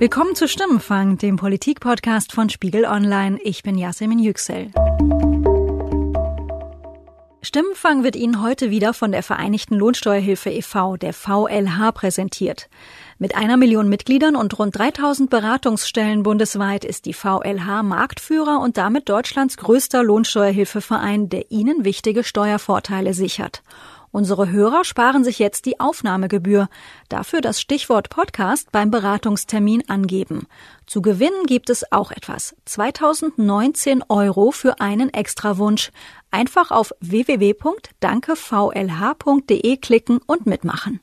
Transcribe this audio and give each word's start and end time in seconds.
Willkommen 0.00 0.36
zu 0.36 0.46
Stimmenfang, 0.46 1.18
dem 1.18 1.34
Politikpodcast 1.34 2.30
von 2.30 2.48
Spiegel 2.50 2.84
Online. 2.84 3.36
Ich 3.42 3.64
bin 3.64 3.76
Yasemin 3.76 4.20
Yüksel. 4.20 4.70
Stimmenfang 7.42 8.04
wird 8.04 8.14
Ihnen 8.14 8.40
heute 8.40 8.70
wieder 8.70 8.94
von 8.94 9.10
der 9.10 9.24
Vereinigten 9.24 9.74
Lohnsteuerhilfe 9.74 10.50
e.V., 10.50 10.96
der 10.98 11.12
VLH, 11.12 11.90
präsentiert. 11.90 12.68
Mit 13.18 13.34
einer 13.34 13.56
Million 13.56 13.88
Mitgliedern 13.88 14.36
und 14.36 14.56
rund 14.60 14.78
3000 14.78 15.30
Beratungsstellen 15.30 16.22
bundesweit 16.22 16.84
ist 16.84 17.04
die 17.04 17.12
VLH 17.12 17.82
Marktführer 17.82 18.60
und 18.60 18.76
damit 18.76 19.08
Deutschlands 19.08 19.56
größter 19.56 20.04
Lohnsteuerhilfeverein, 20.04 21.28
der 21.28 21.50
Ihnen 21.50 21.84
wichtige 21.84 22.22
Steuervorteile 22.22 23.14
sichert. 23.14 23.64
Unsere 24.10 24.50
Hörer 24.50 24.84
sparen 24.84 25.22
sich 25.24 25.38
jetzt 25.38 25.64
die 25.66 25.78
Aufnahmegebühr. 25.80 26.68
Dafür 27.08 27.40
das 27.40 27.60
Stichwort 27.60 28.10
Podcast 28.10 28.70
beim 28.72 28.90
Beratungstermin 28.90 29.88
angeben. 29.88 30.48
Zu 30.86 31.00
gewinnen 31.02 31.46
gibt 31.46 31.70
es 31.70 31.92
auch 31.92 32.10
etwas. 32.10 32.56
2019 32.64 34.02
Euro 34.08 34.50
für 34.50 34.80
einen 34.80 35.12
Extrawunsch. 35.12 35.92
Einfach 36.30 36.70
auf 36.70 36.92
www.dankevlh.de 37.00 39.76
klicken 39.76 40.20
und 40.26 40.46
mitmachen. 40.46 41.00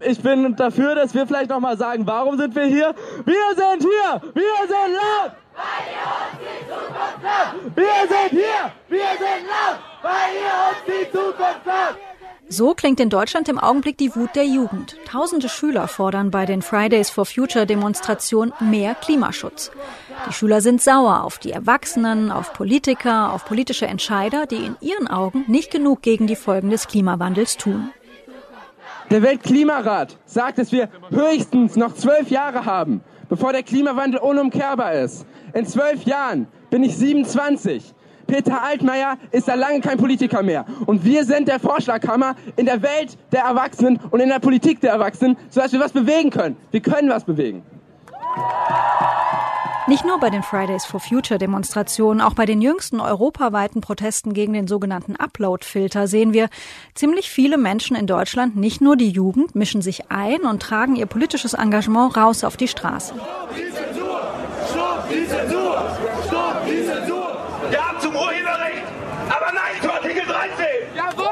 Ich 0.00 0.20
bin 0.22 0.56
dafür, 0.56 0.94
dass 0.94 1.12
wir 1.14 1.26
vielleicht 1.26 1.50
noch 1.50 1.60
mal 1.60 1.76
sagen, 1.76 2.06
warum 2.06 2.38
sind 2.38 2.54
wir 2.54 2.64
hier? 2.64 2.94
Wir 3.24 3.54
sind 3.56 3.82
hier! 3.82 4.22
Wir 4.32 4.66
sind 4.66 4.94
laut! 4.94 5.32
Weil 5.54 5.92
ihr 5.92 6.06
uns 6.14 6.38
die 6.40 6.66
Zukunft 6.66 7.20
klaut! 7.20 7.76
Wir 7.76 8.08
sind 8.08 8.30
hier! 8.30 8.72
Wir 8.88 9.10
sind 9.18 9.46
laut! 9.46 9.78
Weil 10.02 10.34
ihr 10.34 10.52
uns 10.70 10.80
die 10.86 11.10
Zukunft 11.10 11.62
klaut! 11.64 11.96
So 12.50 12.72
klingt 12.72 12.98
in 12.98 13.10
Deutschland 13.10 13.50
im 13.50 13.58
Augenblick 13.58 13.98
die 13.98 14.16
Wut 14.16 14.34
der 14.34 14.46
Jugend. 14.46 14.96
Tausende 15.06 15.50
Schüler 15.50 15.86
fordern 15.86 16.30
bei 16.30 16.46
den 16.46 16.62
Fridays 16.62 17.10
for 17.10 17.26
Future 17.26 17.66
Demonstrationen 17.66 18.54
mehr 18.58 18.94
Klimaschutz. 18.94 19.70
Die 20.26 20.32
Schüler 20.32 20.62
sind 20.62 20.80
sauer 20.80 21.24
auf 21.24 21.38
die 21.38 21.52
Erwachsenen, 21.52 22.30
auf 22.30 22.54
Politiker, 22.54 23.34
auf 23.34 23.44
politische 23.44 23.86
Entscheider, 23.86 24.46
die 24.46 24.64
in 24.64 24.76
ihren 24.80 25.08
Augen 25.08 25.44
nicht 25.46 25.70
genug 25.70 26.00
gegen 26.00 26.26
die 26.26 26.36
Folgen 26.36 26.70
des 26.70 26.88
Klimawandels 26.88 27.58
tun. 27.58 27.90
Der 29.10 29.22
Weltklimarat 29.22 30.16
sagt, 30.24 30.56
dass 30.56 30.72
wir 30.72 30.88
höchstens 31.10 31.76
noch 31.76 31.94
zwölf 31.94 32.30
Jahre 32.30 32.64
haben, 32.64 33.02
bevor 33.28 33.52
der 33.52 33.62
Klimawandel 33.62 34.20
unumkehrbar 34.20 34.94
ist. 34.94 35.26
In 35.52 35.66
zwölf 35.66 36.04
Jahren 36.04 36.46
bin 36.70 36.82
ich 36.82 36.96
27. 36.96 37.94
Peter 38.28 38.62
Altmaier 38.62 39.18
ist 39.32 39.48
da 39.48 39.54
lange 39.54 39.80
kein 39.80 39.98
Politiker 39.98 40.44
mehr. 40.44 40.64
Und 40.86 41.04
wir 41.04 41.24
sind 41.24 41.48
der 41.48 41.58
Vorschlaghammer 41.58 42.36
in 42.54 42.66
der 42.66 42.82
Welt 42.82 43.18
der 43.32 43.40
Erwachsenen 43.40 43.98
und 44.10 44.20
in 44.20 44.28
der 44.28 44.38
Politik 44.38 44.80
der 44.80 44.92
Erwachsenen, 44.92 45.36
sodass 45.50 45.72
wir 45.72 45.80
was 45.80 45.92
bewegen 45.92 46.30
können. 46.30 46.56
Wir 46.70 46.80
können 46.80 47.08
was 47.10 47.24
bewegen. 47.24 47.64
Nicht 49.88 50.04
nur 50.04 50.20
bei 50.20 50.28
den 50.28 50.42
Fridays 50.42 50.84
for 50.84 51.00
Future 51.00 51.38
Demonstrationen, 51.38 52.20
auch 52.20 52.34
bei 52.34 52.44
den 52.44 52.60
jüngsten 52.60 53.00
europaweiten 53.00 53.80
Protesten 53.80 54.34
gegen 54.34 54.52
den 54.52 54.68
sogenannten 54.68 55.16
Upload-Filter 55.16 56.06
sehen 56.06 56.34
wir, 56.34 56.50
ziemlich 56.94 57.30
viele 57.30 57.56
Menschen 57.56 57.96
in 57.96 58.06
Deutschland, 58.06 58.54
nicht 58.54 58.82
nur 58.82 58.96
die 58.96 59.08
Jugend, 59.08 59.54
mischen 59.54 59.80
sich 59.80 60.10
ein 60.10 60.42
und 60.42 60.60
tragen 60.60 60.94
ihr 60.94 61.06
politisches 61.06 61.54
Engagement 61.54 62.18
raus 62.18 62.44
auf 62.44 62.58
die 62.58 62.68
Straße. 62.68 63.14
Stopp 63.14 63.48
die 63.56 63.72
Zensur! 63.72 64.20
Stopp 64.70 65.08
die 65.08 65.26
Zensur! 65.26 65.82
Stopp 66.26 66.66
die 66.66 66.84
Zensur! 66.84 67.36
Ja 67.72 67.98
zum 67.98 68.14
Urheberrecht, 68.14 68.84
aber 69.30 69.52
nein 69.54 69.80
zu 69.80 69.90
Artikel 69.90 70.22
13! 70.26 70.66
Jawohl! 70.94 71.24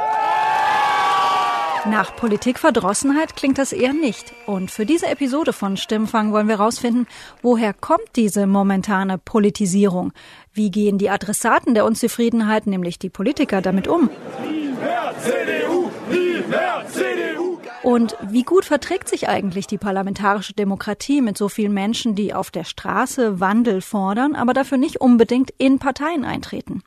Nach 1.90 2.16
Politikverdrossenheit 2.16 3.36
klingt 3.36 3.58
das 3.58 3.72
eher 3.72 3.92
nicht. 3.92 4.34
Und 4.46 4.72
für 4.72 4.84
diese 4.84 5.06
Episode 5.06 5.52
von 5.52 5.76
Stimmfang 5.76 6.32
wollen 6.32 6.48
wir 6.48 6.58
herausfinden, 6.58 7.06
woher 7.42 7.72
kommt 7.72 8.16
diese 8.16 8.46
momentane 8.46 9.18
Politisierung? 9.18 10.12
Wie 10.52 10.70
gehen 10.72 10.98
die 10.98 11.10
Adressaten 11.10 11.74
der 11.74 11.84
Unzufriedenheit, 11.84 12.66
nämlich 12.66 12.98
die 12.98 13.10
Politiker, 13.10 13.62
damit 13.62 13.86
um? 13.86 14.10
CDU! 15.22 15.85
Und 17.86 18.16
wie 18.20 18.42
gut 18.42 18.64
verträgt 18.64 19.08
sich 19.08 19.28
eigentlich 19.28 19.68
die 19.68 19.78
parlamentarische 19.78 20.54
Demokratie 20.54 21.20
mit 21.20 21.38
so 21.38 21.48
vielen 21.48 21.72
Menschen, 21.72 22.16
die 22.16 22.34
auf 22.34 22.50
der 22.50 22.64
Straße 22.64 23.38
Wandel 23.38 23.80
fordern, 23.80 24.34
aber 24.34 24.54
dafür 24.54 24.76
nicht 24.76 25.00
unbedingt 25.00 25.52
in 25.56 25.78
Parteien 25.78 26.24
eintreten? 26.24 26.82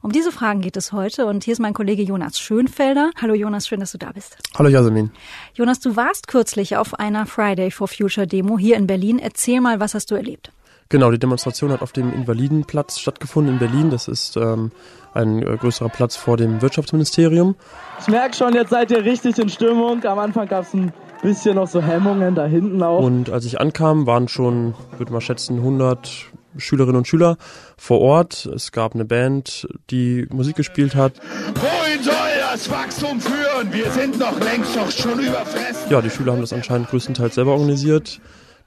Um 0.00 0.10
diese 0.10 0.32
Fragen 0.32 0.62
geht 0.62 0.78
es 0.78 0.90
heute 0.90 1.26
und 1.26 1.44
hier 1.44 1.52
ist 1.52 1.58
mein 1.58 1.74
Kollege 1.74 2.02
Jonas 2.02 2.40
Schönfelder. 2.40 3.10
Hallo 3.20 3.34
Jonas, 3.34 3.68
schön, 3.68 3.80
dass 3.80 3.92
du 3.92 3.98
da 3.98 4.10
bist. 4.12 4.38
Hallo 4.56 4.70
Yasemin. 4.70 5.10
Jonas, 5.52 5.80
du 5.80 5.96
warst 5.96 6.28
kürzlich 6.28 6.78
auf 6.78 6.94
einer 6.94 7.26
Friday 7.26 7.70
for 7.70 7.86
Future 7.86 8.26
Demo 8.26 8.56
hier 8.56 8.78
in 8.78 8.86
Berlin. 8.86 9.18
Erzähl 9.18 9.60
mal, 9.60 9.80
was 9.80 9.92
hast 9.92 10.10
du 10.10 10.14
erlebt? 10.14 10.50
Genau, 10.90 11.10
die 11.10 11.18
Demonstration 11.18 11.70
hat 11.70 11.82
auf 11.82 11.92
dem 11.92 12.14
Invalidenplatz 12.14 12.98
stattgefunden 12.98 13.54
in 13.54 13.58
Berlin. 13.58 13.90
Das 13.90 14.08
ist 14.08 14.36
ähm, 14.38 14.72
ein 15.12 15.42
äh, 15.42 15.56
größerer 15.56 15.90
Platz 15.90 16.16
vor 16.16 16.38
dem 16.38 16.62
Wirtschaftsministerium. 16.62 17.56
Ich 18.00 18.08
merke 18.08 18.34
schon, 18.34 18.54
jetzt 18.54 18.70
seid 18.70 18.90
ihr 18.90 19.04
richtig 19.04 19.38
in 19.38 19.50
Stimmung. 19.50 20.02
Am 20.04 20.18
Anfang 20.18 20.48
gab 20.48 20.64
es 20.64 20.72
ein 20.72 20.92
bisschen 21.20 21.56
noch 21.56 21.68
so 21.68 21.82
Hemmungen 21.82 22.34
da 22.34 22.46
hinten 22.46 22.82
auch. 22.82 23.00
Und 23.00 23.28
als 23.28 23.44
ich 23.44 23.60
ankam, 23.60 24.06
waren 24.06 24.28
schon, 24.28 24.74
würde 24.96 25.12
mal 25.12 25.20
schätzen, 25.20 25.58
100 25.58 26.26
Schülerinnen 26.56 26.96
und 26.96 27.06
Schüler 27.06 27.36
vor 27.76 28.00
Ort. 28.00 28.46
Es 28.46 28.72
gab 28.72 28.94
eine 28.94 29.04
Band, 29.04 29.68
die 29.90 30.26
Musik 30.30 30.56
gespielt 30.56 30.94
hat. 30.94 31.12
Wohin 31.54 32.02
soll 32.02 32.14
das 32.50 32.70
Wachstum 32.70 33.20
führen? 33.20 33.72
Wir 33.72 33.90
sind 33.90 34.18
noch 34.18 34.40
längst 34.40 34.74
doch 34.74 34.90
schon 34.90 35.20
überfressen. 35.20 35.90
Ja, 35.90 36.00
die 36.00 36.08
Schüler 36.08 36.32
haben 36.32 36.40
das 36.40 36.54
anscheinend 36.54 36.88
größtenteils 36.88 37.34
selber 37.34 37.52
organisiert. 37.52 38.20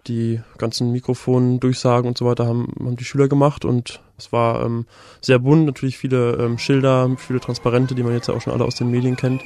Die 0.07 0.41
ganzen 0.57 0.91
Mikrofondurchsagen 0.91 2.07
und 2.07 2.17
so 2.17 2.25
weiter 2.25 2.47
haben, 2.47 2.73
haben 2.79 2.95
die 2.95 3.03
Schüler 3.03 3.28
gemacht 3.28 3.66
und 3.66 4.01
es 4.17 4.31
war 4.31 4.66
ähm, 4.66 4.85
sehr 5.22 5.39
bunt, 5.39 5.66
natürlich 5.66 5.97
viele 5.97 6.34
ähm, 6.34 6.57
Schilder, 6.57 7.09
viele 7.17 7.39
Transparente, 7.39 7.95
die 7.95 8.03
man 8.03 8.13
jetzt 8.13 8.28
ja 8.28 8.34
auch 8.34 8.41
schon 8.41 8.53
alle 8.53 8.66
aus 8.66 8.75
den 8.75 8.89
Medien 8.89 9.16
kennt. 9.16 9.41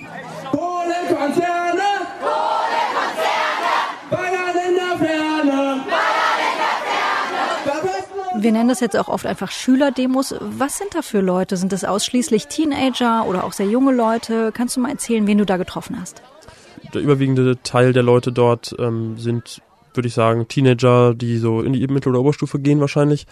Wir 8.37 8.51
nennen 8.51 8.69
das 8.69 8.79
jetzt 8.79 8.95
auch 8.95 9.07
oft 9.07 9.25
einfach 9.25 9.49
Schülerdemos. 9.49 10.35
Was 10.39 10.77
sind 10.77 10.93
da 10.93 11.01
für 11.01 11.19
Leute? 11.19 11.57
Sind 11.57 11.71
das 11.71 11.83
ausschließlich 11.83 12.47
Teenager 12.47 13.25
oder 13.27 13.43
auch 13.43 13.53
sehr 13.53 13.65
junge 13.65 13.91
Leute? 13.91 14.51
Kannst 14.51 14.75
du 14.77 14.81
mal 14.81 14.91
erzählen, 14.91 15.25
wen 15.25 15.39
du 15.39 15.45
da 15.45 15.57
getroffen 15.57 15.99
hast? 15.99 16.21
Der 16.93 17.01
überwiegende 17.01 17.57
Teil 17.63 17.91
der 17.91 18.03
Leute 18.03 18.31
dort 18.31 18.75
ähm, 18.77 19.17
sind, 19.17 19.61
würde 19.95 20.07
ich 20.07 20.13
sagen, 20.13 20.47
Teenager, 20.47 21.13
die 21.13 21.37
so 21.37 21.61
in 21.61 21.73
die 21.73 21.87
Mittel- 21.87 22.09
oder 22.09 22.21
Oberstufe 22.21 22.59
gehen 22.59 22.79
wahrscheinlich. 22.79 23.25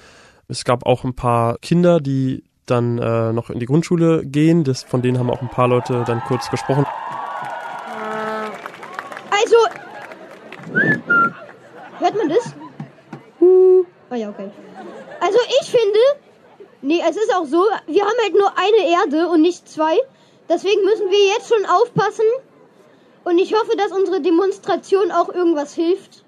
Es 0.47 0.65
gab 0.65 0.85
auch 0.85 1.03
ein 1.03 1.15
paar 1.15 1.57
Kinder, 1.59 1.99
die 1.99 2.43
dann 2.65 2.97
äh, 2.97 3.33
noch 3.33 3.49
in 3.49 3.59
die 3.59 3.65
Grundschule 3.65 4.25
gehen. 4.25 4.63
Das, 4.63 4.83
von 4.83 5.01
denen 5.01 5.19
haben 5.19 5.29
auch 5.29 5.41
ein 5.41 5.49
paar 5.49 5.67
Leute 5.67 6.03
dann 6.05 6.21
kurz 6.21 6.49
gesprochen. 6.49 6.85
Also. 9.29 9.55
Hört 11.99 12.15
man 12.17 12.29
das? 12.29 12.55
Huh. 13.39 13.85
Ah 14.09 14.15
ja, 14.15 14.29
okay. 14.29 14.49
Also 15.19 15.39
ich 15.61 15.69
finde. 15.69 15.99
Nee, 16.81 17.01
es 17.09 17.15
ist 17.15 17.33
auch 17.33 17.45
so, 17.45 17.63
wir 17.87 18.01
haben 18.01 18.17
halt 18.21 18.33
nur 18.33 18.51
eine 18.57 18.91
Erde 18.91 19.29
und 19.29 19.41
nicht 19.41 19.69
zwei. 19.69 19.95
Deswegen 20.49 20.83
müssen 20.83 21.09
wir 21.09 21.27
jetzt 21.27 21.47
schon 21.47 21.65
aufpassen. 21.65 22.25
Und 23.23 23.37
ich 23.37 23.53
hoffe, 23.53 23.77
dass 23.77 23.91
unsere 23.93 24.21
Demonstration 24.21 25.11
auch 25.11 25.29
irgendwas 25.29 25.73
hilft. 25.73 26.22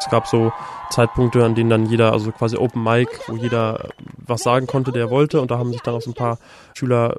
Es 0.00 0.08
gab 0.10 0.26
so 0.26 0.52
Zeitpunkte, 0.90 1.44
an 1.44 1.54
denen 1.54 1.70
dann 1.70 1.86
jeder, 1.86 2.12
also 2.12 2.32
quasi 2.32 2.56
Open 2.56 2.82
Mic, 2.82 3.08
wo 3.28 3.36
jeder 3.36 3.90
was 4.28 4.42
sagen 4.42 4.66
konnte, 4.66 4.92
der 4.92 5.10
wollte. 5.10 5.40
Und 5.40 5.50
da 5.50 5.58
haben 5.58 5.72
sich 5.72 5.80
dann 5.80 5.94
auch 5.94 6.02
so 6.02 6.10
ein 6.10 6.14
paar 6.14 6.38
Schüler 6.74 7.16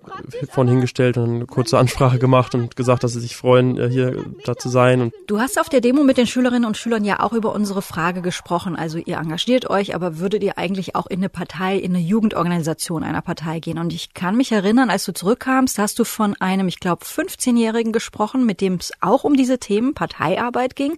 von 0.52 0.68
hingestellt 0.68 1.18
und 1.18 1.30
eine 1.30 1.46
kurze 1.46 1.78
Ansprache 1.78 2.20
gemacht 2.20 2.56
und 2.56 2.75
gesagt, 2.75 3.03
dass 3.03 3.14
sie 3.14 3.20
sich 3.20 3.36
freuen, 3.36 3.78
äh, 3.78 3.90
hier 3.90 4.25
da 4.46 4.56
zu 4.56 4.70
sein. 4.70 5.02
Und 5.02 5.14
Du 5.28 5.40
hast 5.40 5.59
auf 5.59 5.70
der 5.70 5.82
Demo 5.82 6.03
mit 6.03 6.17
den 6.17 6.28
Schülerinnen 6.28 6.66
und 6.66 6.78
Schülern 6.78 7.03
ja 7.03 7.20
auch 7.20 7.34
über 7.34 7.53
unsere 7.53 7.82
Frage 7.82 8.22
gesprochen. 8.22 8.76
Also 8.76 8.97
ihr 8.97 9.17
engagiert 9.17 9.70
euch, 9.70 9.96
aber 9.96 10.20
würdet 10.20 10.44
ihr 10.44 10.58
eigentlich 10.58 10.96
auch 10.96 11.08
in 11.08 11.20
eine 11.20 11.29
Partei, 11.29 11.78
in 11.78 11.96
eine 11.96 12.03
Jugendorganisation 12.03 13.03
einer 13.03 13.22
Partei 13.22 13.59
gehen? 13.59 13.78
Und 13.78 13.94
ich 13.94 14.14
kann 14.14 14.35
mich 14.35 14.52
erinnern, 14.52 14.90
als 14.90 15.06
du 15.06 15.14
zurückkamst, 15.14 15.78
hast 15.78 16.00
du 16.00 16.03
von 16.03 16.35
einem, 16.40 16.67
ich 16.67 16.79
glaube, 16.79 17.06
15-Jährigen 17.06 17.91
gesprochen, 17.91 18.46
mit 18.46 18.61
dem 18.61 18.76
es 18.76 18.91
auch 19.02 19.23
um 19.23 19.35
diese 19.35 19.59
Themen 19.59 19.94
Parteiarbeit 19.94 20.76
ging. 20.76 20.97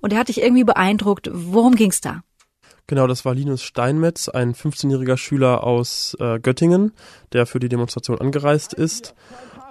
Und 0.00 0.12
der 0.12 0.18
hat 0.18 0.28
dich 0.28 0.42
irgendwie 0.42 0.64
beeindruckt. 0.64 1.30
Worum 1.32 1.74
ging's 1.74 2.00
da? 2.00 2.22
Genau, 2.92 3.06
das 3.06 3.24
war 3.24 3.34
Linus 3.34 3.62
Steinmetz, 3.62 4.28
ein 4.28 4.52
15-jähriger 4.52 5.16
Schüler 5.16 5.64
aus 5.64 6.14
äh, 6.20 6.38
Göttingen, 6.38 6.92
der 7.32 7.46
für 7.46 7.58
die 7.58 7.70
Demonstration 7.70 8.20
angereist 8.20 8.74
ist. 8.74 9.14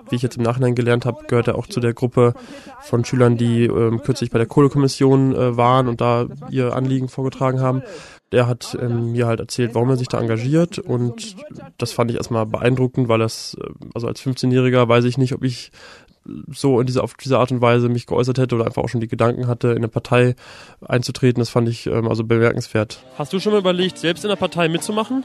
Wie 0.09 0.15
ich 0.15 0.23
jetzt 0.23 0.38
im 0.38 0.41
Nachhinein 0.41 0.73
gelernt 0.73 1.06
habe, 1.06 1.27
gehört 1.27 1.47
er 1.47 1.53
auch 1.53 1.68
zu 1.68 1.79
der 1.79 1.94
Gruppe 1.94 2.33
von 2.81 3.06
Schülern, 3.06 3.38
die 3.38 3.65
ähm, 3.65 4.01
kürzlich 4.01 4.31
bei 4.31 4.39
der 4.39 4.47
Kohlekommission 4.47 5.35
äh, 5.35 5.56
waren 5.56 5.88
und 5.88 6.01
da 6.01 6.29
ihr 6.50 6.75
Anliegen 6.75 7.09
vorgetragen 7.09 7.59
haben. 7.59 7.83
Der 8.31 8.47
hat 8.47 8.75
ähm, 8.81 9.12
mir 9.12 9.27
halt 9.27 9.39
erzählt, 9.39 9.75
warum 9.75 9.91
er 9.91 9.97
sich 9.97 10.07
da 10.07 10.19
engagiert 10.19 10.79
und 10.79 11.35
das 11.77 11.91
fand 11.91 12.09
ich 12.09 12.17
erstmal 12.17 12.47
beeindruckend, 12.47 13.07
weil 13.07 13.19
das, 13.19 13.56
äh, 13.62 13.67
also 13.94 14.07
als 14.07 14.19
15-Jähriger 14.19 14.88
weiß 14.88 15.06
ich 15.06 15.19
nicht, 15.19 15.35
ob 15.35 15.44
ich 15.44 15.71
so 16.51 16.79
in 16.79 16.88
dieser, 16.88 17.03
auf 17.03 17.15
diese 17.15 17.39
Art 17.39 17.51
und 17.51 17.62
Weise 17.62 17.89
mich 17.89 18.06
geäußert 18.06 18.38
hätte 18.38 18.56
oder 18.56 18.65
einfach 18.65 18.83
auch 18.83 18.89
schon 18.89 19.01
die 19.01 19.07
Gedanken 19.07 19.47
hatte, 19.47 19.69
in 19.69 19.77
eine 19.77 19.88
Partei 19.88 20.35
einzutreten. 20.85 21.39
Das 21.39 21.50
fand 21.50 21.68
ich 21.68 21.88
ähm, 21.88 22.07
also 22.07 22.23
bemerkenswert. 22.23 23.03
Hast 23.18 23.33
du 23.33 23.39
schon 23.39 23.53
mal 23.53 23.59
überlegt, 23.59 23.97
selbst 23.97 24.23
in 24.23 24.29
der 24.29 24.35
Partei 24.35 24.69
mitzumachen? 24.69 25.23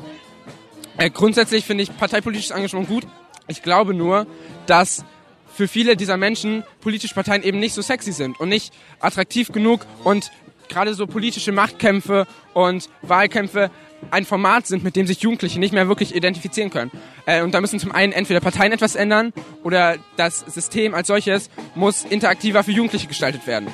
Äh, 0.96 1.10
grundsätzlich 1.10 1.64
finde 1.64 1.82
ich 1.82 1.96
parteipolitisches 1.96 2.52
Engagement 2.52 2.88
gut. 2.88 3.06
Ich 3.48 3.62
glaube 3.62 3.94
nur, 3.94 4.26
dass 4.66 5.04
für 5.52 5.68
viele 5.68 5.96
dieser 5.96 6.16
Menschen 6.16 6.64
politische 6.80 7.14
Parteien 7.14 7.42
eben 7.42 7.60
nicht 7.60 7.74
so 7.74 7.82
sexy 7.82 8.12
sind 8.12 8.38
und 8.40 8.48
nicht 8.48 8.72
attraktiv 9.00 9.52
genug 9.52 9.86
und 10.04 10.30
gerade 10.68 10.94
so 10.94 11.06
politische 11.06 11.52
Machtkämpfe 11.52 12.26
und 12.54 12.88
Wahlkämpfe 13.02 13.70
ein 14.10 14.24
Format 14.24 14.66
sind, 14.66 14.84
mit 14.84 14.96
dem 14.96 15.06
sich 15.06 15.20
Jugendliche 15.20 15.58
nicht 15.58 15.72
mehr 15.72 15.88
wirklich 15.88 16.14
identifizieren 16.14 16.70
können. 16.70 16.90
Äh, 17.26 17.42
und 17.42 17.54
da 17.54 17.60
müssen 17.60 17.78
zum 17.78 17.92
einen 17.92 18.12
entweder 18.12 18.40
Parteien 18.40 18.72
etwas 18.72 18.94
ändern 18.94 19.32
oder 19.62 19.96
das 20.16 20.40
System 20.40 20.94
als 20.94 21.08
solches 21.08 21.50
muss 21.74 22.04
interaktiver 22.04 22.62
für 22.64 22.72
Jugendliche 22.72 23.08
gestaltet 23.08 23.46
werden. 23.46 23.68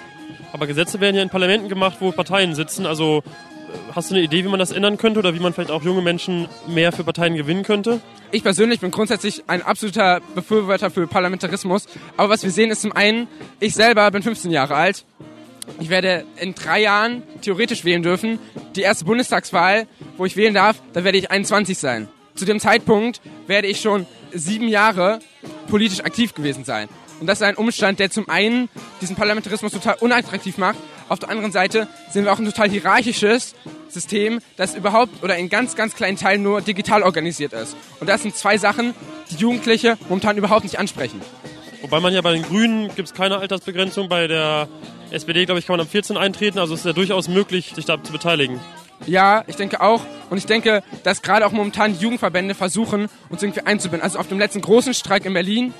Aber 0.52 0.66
Gesetze 0.66 1.00
werden 1.00 1.16
ja 1.16 1.22
in 1.22 1.30
Parlamenten 1.30 1.68
gemacht, 1.68 1.96
wo 2.00 2.12
Parteien 2.12 2.54
sitzen. 2.54 2.86
Also 2.86 3.18
äh, 3.18 3.94
hast 3.94 4.10
du 4.10 4.14
eine 4.14 4.24
Idee, 4.24 4.44
wie 4.44 4.48
man 4.48 4.58
das 4.58 4.72
ändern 4.72 4.96
könnte 4.98 5.18
oder 5.18 5.34
wie 5.34 5.40
man 5.40 5.52
vielleicht 5.52 5.70
auch 5.70 5.82
junge 5.82 6.02
Menschen 6.02 6.48
mehr 6.66 6.92
für 6.92 7.04
Parteien 7.04 7.36
gewinnen 7.36 7.62
könnte? 7.62 8.00
Ich 8.30 8.42
persönlich 8.42 8.80
bin 8.80 8.90
grundsätzlich 8.90 9.44
ein 9.46 9.62
absoluter 9.62 10.20
Befürworter 10.34 10.90
für 10.90 11.06
Parlamentarismus. 11.06 11.86
Aber 12.16 12.30
was 12.30 12.42
wir 12.42 12.50
sehen 12.50 12.70
ist 12.70 12.82
zum 12.82 12.92
einen, 12.92 13.28
ich 13.60 13.74
selber 13.74 14.10
bin 14.10 14.22
15 14.22 14.50
Jahre 14.50 14.74
alt 14.74 15.04
ich 15.80 15.88
werde 15.88 16.24
in 16.36 16.54
drei 16.54 16.80
Jahren 16.80 17.22
theoretisch 17.40 17.84
wählen 17.84 18.02
dürfen. 18.02 18.38
Die 18.76 18.82
erste 18.82 19.04
Bundestagswahl, 19.04 19.86
wo 20.16 20.24
ich 20.26 20.36
wählen 20.36 20.54
darf, 20.54 20.82
da 20.92 21.04
werde 21.04 21.18
ich 21.18 21.30
21 21.30 21.78
sein. 21.78 22.08
Zu 22.34 22.44
dem 22.44 22.60
Zeitpunkt 22.60 23.20
werde 23.46 23.68
ich 23.68 23.80
schon 23.80 24.06
sieben 24.32 24.68
Jahre 24.68 25.20
politisch 25.68 26.00
aktiv 26.00 26.34
gewesen 26.34 26.64
sein. 26.64 26.88
Und 27.20 27.26
das 27.26 27.40
ist 27.40 27.46
ein 27.46 27.56
Umstand, 27.56 28.00
der 28.00 28.10
zum 28.10 28.28
einen 28.28 28.68
diesen 29.00 29.14
Parlamentarismus 29.14 29.72
total 29.72 29.96
unattraktiv 30.00 30.58
macht. 30.58 30.78
Auf 31.08 31.18
der 31.18 31.28
anderen 31.28 31.52
Seite 31.52 31.86
sehen 32.10 32.24
wir 32.24 32.32
auch 32.32 32.38
ein 32.38 32.46
total 32.46 32.68
hierarchisches 32.68 33.54
System, 33.88 34.40
das 34.56 34.74
überhaupt 34.74 35.22
oder 35.22 35.36
in 35.36 35.48
ganz, 35.48 35.76
ganz 35.76 35.94
kleinen 35.94 36.16
Teilen 36.16 36.42
nur 36.42 36.62
digital 36.62 37.02
organisiert 37.02 37.52
ist. 37.52 37.76
Und 38.00 38.08
das 38.08 38.22
sind 38.22 38.34
zwei 38.34 38.58
Sachen, 38.58 38.94
die 39.30 39.36
Jugendliche 39.36 39.98
momentan 40.08 40.36
überhaupt 40.36 40.64
nicht 40.64 40.78
ansprechen. 40.78 41.20
Wobei 41.82 42.00
man 42.00 42.14
ja 42.14 42.22
bei 42.22 42.32
den 42.32 42.42
Grünen 42.42 42.88
gibt 42.94 43.08
es 43.08 43.14
keine 43.14 43.38
Altersbegrenzung, 43.38 44.08
bei 44.08 44.26
der 44.26 44.68
SPD, 45.12 45.44
glaube 45.44 45.58
ich, 45.58 45.66
kann 45.66 45.74
man 45.74 45.80
am 45.80 45.88
14 45.88 46.16
eintreten, 46.16 46.58
also 46.58 46.74
es 46.74 46.80
ist 46.80 46.86
ja 46.86 46.92
durchaus 46.92 47.28
möglich, 47.28 47.72
sich 47.74 47.84
da 47.84 48.02
zu 48.02 48.12
beteiligen. 48.12 48.60
Ja, 49.06 49.44
ich 49.46 49.56
denke 49.56 49.80
auch. 49.80 50.02
Und 50.30 50.38
ich 50.38 50.46
denke, 50.46 50.82
dass 51.02 51.22
gerade 51.22 51.46
auch 51.46 51.52
momentan 51.52 51.94
die 51.94 52.00
Jugendverbände 52.00 52.54
versuchen, 52.54 53.08
uns 53.28 53.42
irgendwie 53.42 53.62
einzubinden. 53.62 54.02
Also 54.02 54.18
auf 54.18 54.28
dem 54.28 54.38
letzten 54.38 54.60
großen 54.60 54.94
Streik 54.94 55.24
in 55.24 55.34
Berlin 55.34 55.74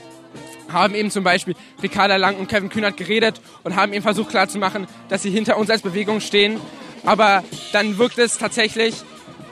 haben 0.68 0.94
eben 0.94 1.10
zum 1.10 1.22
Beispiel 1.22 1.54
Ricarda 1.82 2.16
Lang 2.16 2.36
und 2.36 2.48
Kevin 2.48 2.68
Kühnert 2.68 2.96
geredet 2.96 3.40
und 3.62 3.76
haben 3.76 3.92
eben 3.92 4.02
versucht 4.02 4.30
klarzumachen, 4.30 4.86
dass 5.08 5.22
sie 5.22 5.30
hinter 5.30 5.56
uns 5.56 5.70
als 5.70 5.82
Bewegung 5.82 6.20
stehen. 6.20 6.60
Aber 7.04 7.44
dann 7.72 7.98
wirkt 7.98 8.18
es 8.18 8.38
tatsächlich 8.38 8.94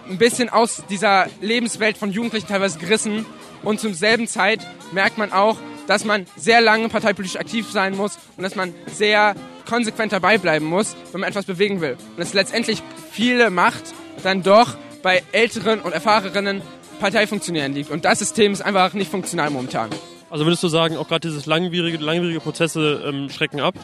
ein 0.09 0.19
bisschen 0.19 0.49
aus 0.49 0.83
dieser 0.91 1.27
Lebenswelt 1.41 1.97
von 1.97 2.11
Jugendlichen 2.11 2.49
teilweise 2.49 2.79
gerissen. 2.79 3.27
Und 3.63 3.81
zum 3.81 3.95
selben 3.95 4.27
Zeit 4.27 4.67
merkt 4.93 5.19
man 5.19 5.33
auch, 5.33 5.59
dass 5.91 6.05
man 6.05 6.25
sehr 6.37 6.61
lange 6.61 6.89
parteipolitisch 6.89 7.37
aktiv 7.37 7.69
sein 7.69 7.97
muss 7.97 8.17
und 8.37 8.45
dass 8.45 8.55
man 8.55 8.73
sehr 8.87 9.35
konsequent 9.69 10.13
dabei 10.13 10.39
bleiben 10.39 10.67
muss, 10.67 10.95
wenn 11.11 11.21
man 11.21 11.29
etwas 11.29 11.47
bewegen 11.47 11.81
will. 11.81 11.97
Und 12.11 12.19
dass 12.21 12.33
letztendlich 12.33 12.81
viele 13.11 13.51
Macht 13.51 13.83
dann 14.23 14.45
doch 14.45 14.77
bei 15.03 15.25
älteren 15.33 15.81
und 15.81 15.93
erfahreneren 15.93 16.63
Parteifunktionären 17.01 17.75
liegt. 17.75 17.91
Und 17.91 18.05
das 18.05 18.21
System 18.21 18.53
ist 18.53 18.61
einfach 18.61 18.93
nicht 18.93 19.11
funktional 19.11 19.51
momentan. 19.51 19.91
Also 20.31 20.47
würdest 20.47 20.63
du 20.63 20.69
sagen, 20.69 20.97
auch 20.97 21.09
gerade 21.09 21.27
dieses 21.27 21.47
langwierige, 21.47 21.99
langwierige 21.99 22.39
Prozesse 22.39 23.03
ähm, 23.05 23.29
schrecken 23.29 23.59
ab? 23.59 23.75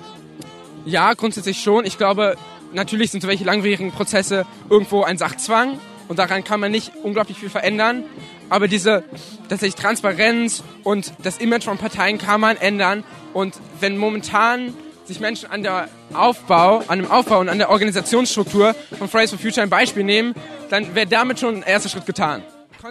Ja, 0.84 1.12
grundsätzlich 1.14 1.60
schon. 1.60 1.84
Ich 1.84 1.98
glaube, 1.98 2.36
natürlich 2.72 3.10
sind 3.10 3.22
solche 3.22 3.42
langwierigen 3.42 3.90
Prozesse 3.90 4.46
irgendwo 4.70 5.02
ein 5.02 5.18
Sachzwang 5.18 5.80
und 6.08 6.18
daran 6.18 6.44
kann 6.44 6.60
man 6.60 6.70
nicht 6.70 6.92
unglaublich 7.02 7.38
viel 7.38 7.50
verändern. 7.50 8.04
Aber 8.48 8.68
diese 8.68 9.04
tatsächlich 9.48 9.74
Transparenz 9.74 10.62
und 10.84 11.12
das 11.22 11.38
Image 11.38 11.64
von 11.64 11.78
Parteien 11.78 12.18
kann 12.18 12.40
man 12.40 12.56
ändern. 12.56 13.04
Und 13.32 13.54
wenn 13.80 13.98
momentan 13.98 14.74
sich 15.04 15.20
Menschen 15.20 15.50
an 15.50 15.62
der 15.62 15.88
Aufbau, 16.12 16.82
an 16.88 16.98
dem 16.98 17.10
Aufbau 17.10 17.40
und 17.40 17.48
an 17.48 17.58
der 17.58 17.70
Organisationsstruktur 17.70 18.74
von 18.98 19.08
Fridays 19.08 19.30
for 19.30 19.38
Future 19.38 19.62
ein 19.62 19.70
Beispiel 19.70 20.04
nehmen, 20.04 20.34
dann 20.70 20.94
wäre 20.94 21.06
damit 21.06 21.40
schon 21.40 21.56
ein 21.56 21.62
erster 21.62 21.88
Schritt 21.88 22.06
getan. 22.06 22.42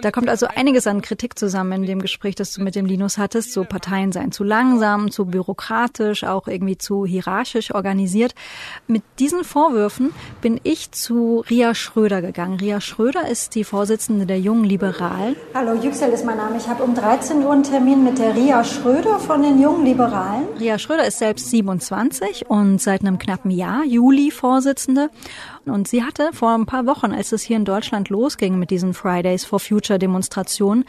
Da 0.02 0.10
kommt 0.10 0.28
also 0.28 0.46
einiges 0.46 0.86
an 0.86 1.00
Kritik 1.00 1.38
zusammen 1.38 1.72
in 1.72 1.86
dem 1.86 2.02
Gespräch, 2.02 2.34
das 2.34 2.52
du 2.52 2.62
mit 2.62 2.74
dem 2.74 2.86
Linus 2.86 3.18
hattest. 3.18 3.52
So 3.52 3.64
Parteien 3.64 4.12
seien 4.12 4.32
zu 4.32 4.44
langsam, 4.44 5.10
zu 5.10 5.26
bürokratisch, 5.26 6.24
auch 6.24 6.48
irgendwie 6.48 6.78
zu 6.78 7.06
hierarchisch 7.06 7.74
organisiert. 7.74 8.34
Mit 8.86 9.02
diesen 9.18 9.44
Vorwürfen 9.44 10.12
bin 10.40 10.60
ich 10.62 10.90
zu 10.92 11.44
Ria 11.48 11.74
Schröder 11.74 12.22
gegangen. 12.22 12.58
Ria 12.58 12.80
Schröder 12.80 13.28
ist 13.28 13.54
die 13.54 13.64
Vorsitzende 13.64 14.26
der 14.26 14.40
Jungen 14.40 14.64
Liberalen. 14.64 15.36
Hallo, 15.54 15.74
Yüksel 15.74 16.10
ist 16.10 16.24
mein 16.24 16.36
Name. 16.36 16.56
Ich 16.56 16.68
habe 16.68 16.82
um 16.82 16.94
13 16.94 17.42
Uhr 17.44 17.52
einen 17.52 17.62
Termin 17.62 18.04
mit 18.04 18.18
der 18.18 18.34
Ria 18.34 18.64
Schröder 18.64 19.18
von 19.18 19.42
den 19.42 19.60
Jungen 19.60 19.84
Liberalen. 19.84 20.46
Ria 20.58 20.78
Schröder 20.78 21.06
ist 21.06 21.18
selbst 21.18 21.50
27 21.50 22.48
und 22.48 22.80
seit 22.80 23.02
einem 23.02 23.18
knappen 23.18 23.50
Jahr 23.50 23.84
Juli 23.84 24.30
Vorsitzende. 24.30 25.10
Und 25.66 25.88
sie 25.88 26.04
hatte 26.04 26.30
vor 26.32 26.54
ein 26.54 26.64
paar 26.64 26.86
Wochen, 26.86 27.12
als 27.12 27.32
es 27.32 27.42
hier 27.42 27.56
in 27.56 27.64
Deutschland 27.64 28.08
losging 28.08 28.58
mit 28.58 28.70
diesen 28.70 28.94
Fridays 28.94 29.44
for 29.44 29.58
Future 29.58 29.98
Demonstrationen, 29.98 30.84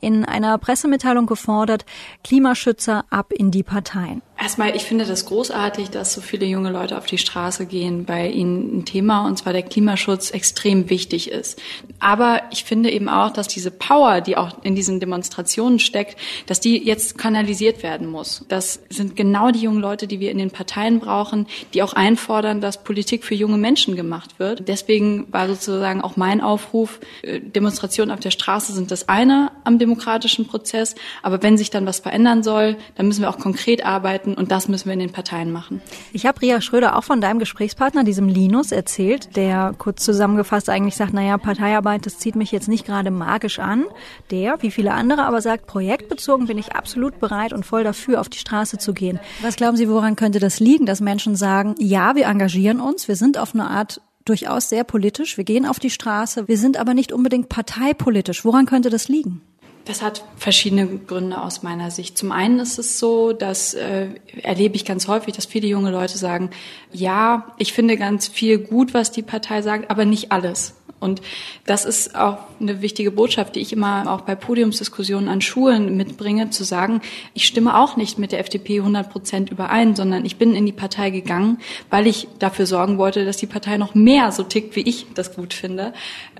in 0.00 0.24
einer 0.24 0.56
Pressemitteilung 0.56 1.26
gefordert, 1.26 1.84
Klimaschützer 2.24 3.04
ab 3.10 3.30
in 3.32 3.50
die 3.50 3.62
Parteien. 3.62 4.22
Erstmal, 4.42 4.74
ich 4.74 4.82
finde 4.82 5.04
das 5.04 5.26
großartig, 5.26 5.90
dass 5.90 6.12
so 6.12 6.20
viele 6.20 6.46
junge 6.46 6.72
Leute 6.72 6.98
auf 6.98 7.06
die 7.06 7.16
Straße 7.16 7.64
gehen, 7.64 8.08
weil 8.08 8.34
ihnen 8.34 8.78
ein 8.78 8.84
Thema, 8.84 9.24
und 9.24 9.38
zwar 9.38 9.52
der 9.52 9.62
Klimaschutz, 9.62 10.32
extrem 10.32 10.90
wichtig 10.90 11.30
ist. 11.30 11.62
Aber 12.00 12.42
ich 12.50 12.64
finde 12.64 12.90
eben 12.90 13.08
auch, 13.08 13.32
dass 13.32 13.46
diese 13.46 13.70
Power, 13.70 14.20
die 14.20 14.36
auch 14.36 14.64
in 14.64 14.74
diesen 14.74 14.98
Demonstrationen 14.98 15.78
steckt, 15.78 16.18
dass 16.46 16.58
die 16.58 16.84
jetzt 16.84 17.18
kanalisiert 17.18 17.84
werden 17.84 18.08
muss. 18.08 18.44
Das 18.48 18.80
sind 18.90 19.14
genau 19.14 19.52
die 19.52 19.60
jungen 19.60 19.80
Leute, 19.80 20.08
die 20.08 20.18
wir 20.18 20.32
in 20.32 20.38
den 20.38 20.50
Parteien 20.50 20.98
brauchen, 20.98 21.46
die 21.72 21.84
auch 21.84 21.92
einfordern, 21.92 22.60
dass 22.60 22.82
Politik 22.82 23.22
für 23.22 23.36
junge 23.36 23.58
Menschen 23.58 23.94
gemacht 23.94 24.40
wird. 24.40 24.66
Deswegen 24.66 25.32
war 25.32 25.46
sozusagen 25.46 26.00
auch 26.00 26.16
mein 26.16 26.40
Aufruf, 26.40 26.98
äh, 27.22 27.38
Demonstrationen 27.38 28.12
auf 28.12 28.18
der 28.18 28.32
Straße 28.32 28.72
sind 28.72 28.90
das 28.90 29.08
eine 29.08 29.52
am 29.62 29.78
demokratischen 29.78 30.48
Prozess, 30.48 30.96
aber 31.22 31.44
wenn 31.44 31.56
sich 31.56 31.70
dann 31.70 31.86
was 31.86 32.00
verändern 32.00 32.42
soll, 32.42 32.76
dann 32.96 33.06
müssen 33.06 33.20
wir 33.20 33.30
auch 33.30 33.38
konkret 33.38 33.84
arbeiten 33.86 34.31
und 34.34 34.50
das 34.50 34.68
müssen 34.68 34.86
wir 34.86 34.94
in 34.94 34.98
den 34.98 35.12
Parteien 35.12 35.52
machen. 35.52 35.80
Ich 36.12 36.26
habe 36.26 36.40
Ria 36.40 36.60
Schröder 36.60 36.96
auch 36.96 37.04
von 37.04 37.20
deinem 37.20 37.38
Gesprächspartner, 37.38 38.04
diesem 38.04 38.28
Linus, 38.28 38.72
erzählt, 38.72 39.36
der 39.36 39.74
kurz 39.78 40.04
zusammengefasst 40.04 40.68
eigentlich 40.68 40.96
sagt, 40.96 41.12
naja, 41.12 41.38
Parteiarbeit, 41.38 42.06
das 42.06 42.18
zieht 42.18 42.36
mich 42.36 42.52
jetzt 42.52 42.68
nicht 42.68 42.86
gerade 42.86 43.10
magisch 43.10 43.58
an. 43.58 43.84
Der, 44.30 44.62
wie 44.62 44.70
viele 44.70 44.92
andere, 44.92 45.24
aber 45.24 45.40
sagt, 45.40 45.66
projektbezogen 45.66 46.46
bin 46.46 46.58
ich 46.58 46.74
absolut 46.74 47.20
bereit 47.20 47.52
und 47.52 47.64
voll 47.64 47.84
dafür, 47.84 48.20
auf 48.20 48.28
die 48.28 48.38
Straße 48.38 48.78
zu 48.78 48.94
gehen. 48.94 49.20
Was 49.42 49.56
glauben 49.56 49.76
Sie, 49.76 49.88
woran 49.88 50.16
könnte 50.16 50.38
das 50.38 50.60
liegen, 50.60 50.86
dass 50.86 51.00
Menschen 51.00 51.36
sagen, 51.36 51.74
ja, 51.78 52.14
wir 52.14 52.26
engagieren 52.26 52.80
uns, 52.80 53.08
wir 53.08 53.16
sind 53.16 53.38
auf 53.38 53.54
eine 53.54 53.68
Art 53.68 54.00
durchaus 54.24 54.68
sehr 54.68 54.84
politisch, 54.84 55.36
wir 55.36 55.44
gehen 55.44 55.66
auf 55.66 55.80
die 55.80 55.90
Straße, 55.90 56.46
wir 56.46 56.58
sind 56.58 56.76
aber 56.76 56.94
nicht 56.94 57.12
unbedingt 57.12 57.48
parteipolitisch. 57.48 58.44
Woran 58.44 58.66
könnte 58.66 58.90
das 58.90 59.08
liegen? 59.08 59.42
Das 59.84 60.00
hat 60.00 60.24
verschiedene 60.36 60.86
Gründe 60.86 61.40
aus 61.40 61.62
meiner 61.62 61.90
Sicht. 61.90 62.16
Zum 62.16 62.30
einen 62.30 62.60
ist 62.60 62.78
es 62.78 63.00
so, 63.00 63.32
dass 63.32 63.74
äh, 63.74 64.08
erlebe 64.42 64.76
ich 64.76 64.84
ganz 64.84 65.08
häufig, 65.08 65.34
dass 65.34 65.46
viele 65.46 65.66
junge 65.66 65.90
Leute 65.90 66.18
sagen, 66.18 66.50
ja, 66.92 67.52
ich 67.58 67.72
finde 67.72 67.96
ganz 67.96 68.28
viel 68.28 68.58
gut, 68.58 68.94
was 68.94 69.10
die 69.10 69.22
Partei 69.22 69.60
sagt, 69.62 69.90
aber 69.90 70.04
nicht 70.04 70.30
alles. 70.30 70.74
Und 71.02 71.20
das 71.66 71.84
ist 71.84 72.14
auch 72.14 72.38
eine 72.60 72.80
wichtige 72.80 73.10
Botschaft, 73.10 73.56
die 73.56 73.60
ich 73.60 73.72
immer 73.72 74.08
auch 74.08 74.20
bei 74.20 74.36
Podiumsdiskussionen 74.36 75.28
an 75.28 75.40
Schulen 75.40 75.96
mitbringe, 75.96 76.50
zu 76.50 76.62
sagen, 76.62 77.00
ich 77.34 77.44
stimme 77.44 77.76
auch 77.76 77.96
nicht 77.96 78.20
mit 78.20 78.30
der 78.30 78.38
FDP 78.38 78.78
100 78.78 79.10
Prozent 79.10 79.50
überein, 79.50 79.96
sondern 79.96 80.24
ich 80.24 80.36
bin 80.36 80.54
in 80.54 80.64
die 80.64 80.72
Partei 80.72 81.10
gegangen, 81.10 81.58
weil 81.90 82.06
ich 82.06 82.28
dafür 82.38 82.66
sorgen 82.66 82.98
wollte, 82.98 83.24
dass 83.24 83.36
die 83.36 83.48
Partei 83.48 83.78
noch 83.78 83.96
mehr 83.96 84.30
so 84.30 84.44
tickt, 84.44 84.76
wie 84.76 84.88
ich 84.88 85.06
das 85.14 85.34
gut 85.34 85.54
finde. 85.54 85.92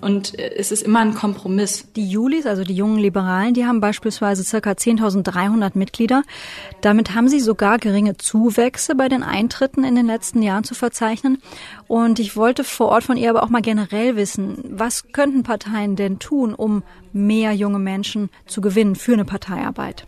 Und 0.03 0.39
äh, 0.39 0.55
es 0.57 0.73
ist 0.73 0.83
immer 0.83 0.99
ein 0.99 1.15
Kompromiss. 1.15 1.87
Die 1.97 2.09
Julis, 2.09 2.45
also 2.45 2.65
die 2.65 2.75
jungen 2.75 2.99
Liberalen, 2.99 3.55
die 3.55 3.65
haben 3.65 3.81
beispielsweise 3.81 4.43
circa 4.43 4.73
10.300 4.73 5.71
Mitglieder. 5.75 6.23
Damit 6.83 7.15
haben 7.15 7.29
sie 7.29 7.41
sogar 7.41 7.79
geringe 7.79 8.17
Zuwächse 8.17 8.95
bei 8.95 9.09
den 9.09 9.23
Eintritten 9.23 9.85
in 9.85 9.95
den 9.95 10.07
letzten 10.07 10.43
Jahren 10.43 10.65
zu 10.65 10.75
verzeichnen. 10.75 11.39
Und 11.87 12.19
ich 12.19 12.37
wollte 12.37 12.65
vor 12.65 12.89
Ort 12.89 13.05
von 13.05 13.17
ihr 13.17 13.31
aber 13.31 13.45
auch 13.45 13.49
mal 13.49 13.63
generell 13.63 14.17
wissen, 14.17 14.59
was 14.71 15.13
könnten 15.13 15.45
Parteien 15.45 15.97
denn 15.97 16.19
tun, 16.19 16.53
um 16.53 16.83
mehr 17.13 17.53
junge 17.53 17.79
Menschen 17.79 18.29
zu 18.47 18.61
gewinnen 18.61 18.97
für 18.97 19.13
eine 19.13 19.25
Parteiarbeit? 19.25 20.07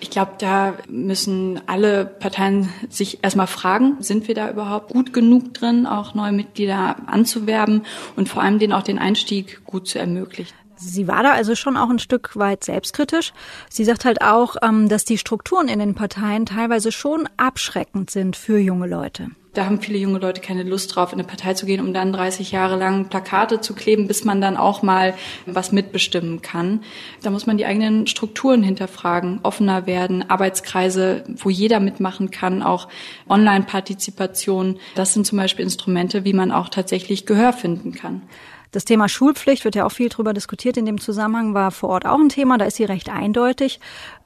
Ich 0.00 0.10
glaube, 0.10 0.32
da 0.38 0.74
müssen 0.88 1.60
alle 1.66 2.06
Parteien 2.06 2.68
sich 2.88 3.22
erstmal 3.22 3.46
fragen, 3.46 3.96
sind 4.00 4.28
wir 4.28 4.34
da 4.34 4.50
überhaupt 4.50 4.92
gut 4.92 5.12
genug 5.12 5.54
drin, 5.54 5.86
auch 5.86 6.14
neue 6.14 6.32
Mitglieder 6.32 6.96
anzuwerben 7.06 7.82
und 8.16 8.28
vor 8.28 8.42
allem 8.42 8.58
denen 8.58 8.72
auch 8.72 8.82
den 8.82 8.98
Einstieg 8.98 9.64
gut 9.64 9.86
zu 9.86 9.98
ermöglichen. 9.98 10.54
Sie 10.76 11.06
war 11.06 11.22
da 11.22 11.32
also 11.32 11.54
schon 11.54 11.76
auch 11.76 11.90
ein 11.90 11.98
Stück 11.98 12.36
weit 12.36 12.64
selbstkritisch. 12.64 13.34
Sie 13.68 13.84
sagt 13.84 14.06
halt 14.06 14.22
auch, 14.22 14.56
ähm, 14.62 14.88
dass 14.88 15.04
die 15.04 15.18
Strukturen 15.18 15.68
in 15.68 15.78
den 15.78 15.94
Parteien 15.94 16.46
teilweise 16.46 16.90
schon 16.90 17.28
abschreckend 17.36 18.10
sind 18.10 18.34
für 18.34 18.58
junge 18.58 18.86
Leute. 18.86 19.28
Da 19.52 19.64
haben 19.64 19.80
viele 19.80 19.98
junge 19.98 20.20
Leute 20.20 20.40
keine 20.40 20.62
Lust 20.62 20.94
drauf, 20.94 21.12
in 21.12 21.18
eine 21.18 21.26
Partei 21.26 21.54
zu 21.54 21.66
gehen, 21.66 21.80
um 21.80 21.92
dann 21.92 22.12
30 22.12 22.52
Jahre 22.52 22.76
lang 22.76 23.08
Plakate 23.08 23.60
zu 23.60 23.74
kleben, 23.74 24.06
bis 24.06 24.24
man 24.24 24.40
dann 24.40 24.56
auch 24.56 24.82
mal 24.82 25.14
was 25.44 25.72
mitbestimmen 25.72 26.40
kann. 26.40 26.84
Da 27.22 27.30
muss 27.30 27.46
man 27.46 27.58
die 27.58 27.66
eigenen 27.66 28.06
Strukturen 28.06 28.62
hinterfragen, 28.62 29.40
offener 29.42 29.86
werden, 29.86 30.28
Arbeitskreise, 30.30 31.24
wo 31.26 31.50
jeder 31.50 31.80
mitmachen 31.80 32.30
kann, 32.30 32.62
auch 32.62 32.86
Online-Partizipation. 33.28 34.78
Das 34.94 35.14
sind 35.14 35.26
zum 35.26 35.38
Beispiel 35.38 35.64
Instrumente, 35.64 36.24
wie 36.24 36.32
man 36.32 36.52
auch 36.52 36.68
tatsächlich 36.68 37.26
Gehör 37.26 37.52
finden 37.52 37.92
kann. 37.92 38.22
Das 38.72 38.84
Thema 38.84 39.08
Schulpflicht 39.08 39.64
wird 39.64 39.74
ja 39.74 39.84
auch 39.84 39.92
viel 39.92 40.08
drüber 40.08 40.32
diskutiert 40.32 40.76
in 40.76 40.86
dem 40.86 41.00
Zusammenhang, 41.00 41.54
war 41.54 41.72
vor 41.72 41.88
Ort 41.88 42.06
auch 42.06 42.18
ein 42.18 42.28
Thema, 42.28 42.56
da 42.56 42.66
ist 42.66 42.76
sie 42.76 42.84
recht 42.84 43.08
eindeutig. 43.08 43.80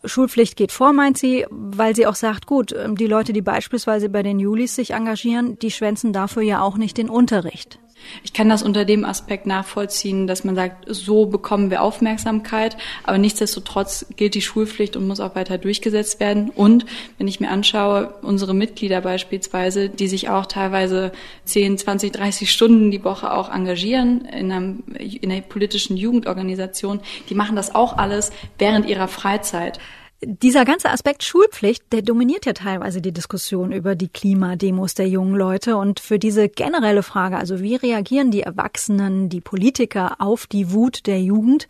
Schulpflicht 0.05 0.57
geht 0.57 0.71
vor, 0.71 0.93
meint 0.93 1.17
sie, 1.17 1.47
weil 1.51 1.97
sie 1.97 2.07
auch 2.07 2.15
sagt, 2.15 2.47
gut, 2.47 2.73
ähm, 2.73 2.97
die 2.97 3.07
Leute, 3.07 3.33
die 3.33 3.41
beispielsweise 3.43 4.11
bei 4.11 4.23
den 4.23 4.39
Julis 4.39 4.75
sich 4.75 4.91
engagieren, 4.91 5.59
die 5.59 5.71
schwänzen 5.71 6.13
dafür 6.13 6.43
ja 6.43 6.61
auch 6.61 6.77
nicht 6.77 6.99
den 6.99 7.09
Unterricht. 7.09 7.79
Ich 8.23 8.33
kann 8.33 8.49
das 8.49 8.63
unter 8.63 8.85
dem 8.85 9.05
Aspekt 9.05 9.47
nachvollziehen, 9.47 10.27
dass 10.27 10.45
man 10.45 10.55
sagt, 10.55 10.87
so 10.89 11.27
bekommen 11.27 11.71
wir 11.71 11.83
Aufmerksamkeit, 11.83 12.77
aber 13.03 13.19
nichtsdestotrotz 13.19 14.07
gilt 14.17 14.35
die 14.35 14.43
Schulpflicht 14.43 14.97
und 14.97 15.07
muss 15.07 15.21
auch 15.21 15.35
weiter 15.35 15.59
durchgesetzt 15.59 16.21
werden. 16.21 16.51
Und 16.51 16.87
wenn 17.19 17.29
ich 17.29 17.41
mir 17.41 17.51
anschaue, 17.51 18.15
unsere 18.23 18.55
Mitglieder 18.55 19.01
beispielsweise, 19.01 19.89
die 19.89 20.09
sich 20.09 20.29
auch 20.29 20.47
teilweise 20.47 21.13
10, 21.45 21.79
20, 21.79 22.13
30 22.13 22.51
Stunden 22.51 22.91
die 22.91 23.05
Woche 23.05 23.33
auch 23.33 23.53
engagieren 23.53 24.25
in, 24.25 24.53
einer, 24.53 24.75
in 24.99 25.31
einer 25.31 25.41
politischen 25.41 25.97
Jugendorganisation, 25.97 27.01
die 27.29 27.35
machen 27.35 27.57
das 27.57 27.75
auch 27.75 27.97
alles 27.97 28.31
während 28.59 28.87
ihrer 28.89 29.09
Freizeit. 29.09 29.79
Dieser 30.27 30.65
ganze 30.65 30.91
Aspekt 30.91 31.23
Schulpflicht, 31.23 31.93
der 31.93 32.03
dominiert 32.03 32.47
ja 32.47 32.53
teilweise 32.53 33.01
die 33.01 33.13
Diskussion 33.13 33.73
über 33.73 33.95
die 33.95 34.09
Klimademos 34.09 34.95
der 34.95 35.09
jungen 35.09 35.35
Leute. 35.35 35.77
Und 35.77 36.01
für 36.01 36.19
diese 36.19 36.49
generelle 36.49 37.03
Frage, 37.03 37.37
also 37.37 37.61
wie 37.61 37.77
reagieren 37.77 38.31
die 38.31 38.43
Erwachsenen, 38.43 39.29
die 39.29 39.41
Politiker 39.41 40.17
auf 40.21 40.47
die 40.47 40.73
Wut 40.73 41.07
der 41.07 41.21
Jugend, 41.21 41.69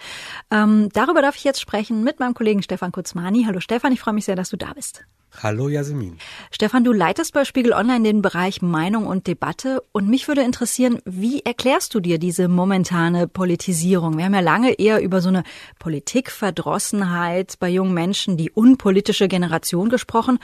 ähm, 0.50 0.88
darüber 0.92 1.22
darf 1.22 1.36
ich 1.36 1.44
jetzt 1.44 1.60
sprechen 1.60 2.04
mit 2.04 2.20
meinem 2.20 2.34
Kollegen 2.34 2.62
Stefan 2.62 2.92
Kurzmani. 2.92 3.44
Hallo 3.46 3.60
Stefan, 3.60 3.92
ich 3.92 4.00
freue 4.00 4.14
mich 4.14 4.24
sehr, 4.24 4.36
dass 4.36 4.50
du 4.50 4.56
da 4.56 4.72
bist. 4.74 5.04
Hallo 5.42 5.68
Jasmin. 5.68 6.16
Stefan, 6.50 6.84
du 6.84 6.92
leitest 6.92 7.34
bei 7.34 7.44
Spiegel 7.44 7.72
Online 7.72 8.04
den 8.04 8.22
Bereich 8.22 8.62
Meinung 8.62 9.06
und 9.06 9.26
Debatte 9.26 9.82
und 9.92 10.08
mich 10.08 10.28
würde 10.28 10.42
interessieren, 10.42 11.00
wie 11.04 11.40
erklärst 11.40 11.94
du 11.94 12.00
dir 12.00 12.18
diese 12.18 12.48
momentane 12.48 13.26
Politisierung? 13.26 14.16
Wir 14.16 14.26
haben 14.26 14.34
ja 14.34 14.40
lange 14.40 14.72
eher 14.78 15.02
über 15.02 15.20
so 15.20 15.28
eine 15.28 15.42
Politikverdrossenheit 15.78 17.58
bei 17.58 17.68
jungen 17.68 17.94
Menschen, 17.94 18.36
die 18.36 18.50
unpolitische 18.50 19.28
Generation 19.28 19.88
gesprochen. 19.88 20.38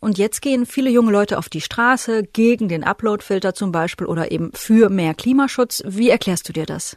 Und 0.00 0.18
jetzt 0.18 0.42
gehen 0.42 0.66
viele 0.66 0.90
junge 0.90 1.12
Leute 1.12 1.38
auf 1.38 1.48
die 1.48 1.60
Straße 1.60 2.24
gegen 2.32 2.68
den 2.68 2.84
Uploadfilter 2.84 3.54
zum 3.54 3.70
Beispiel 3.70 4.06
oder 4.06 4.32
eben 4.32 4.50
für 4.54 4.88
mehr 4.88 5.14
Klimaschutz. 5.14 5.82
Wie 5.86 6.10
erklärst 6.10 6.48
du 6.48 6.52
dir 6.52 6.66
das? 6.66 6.96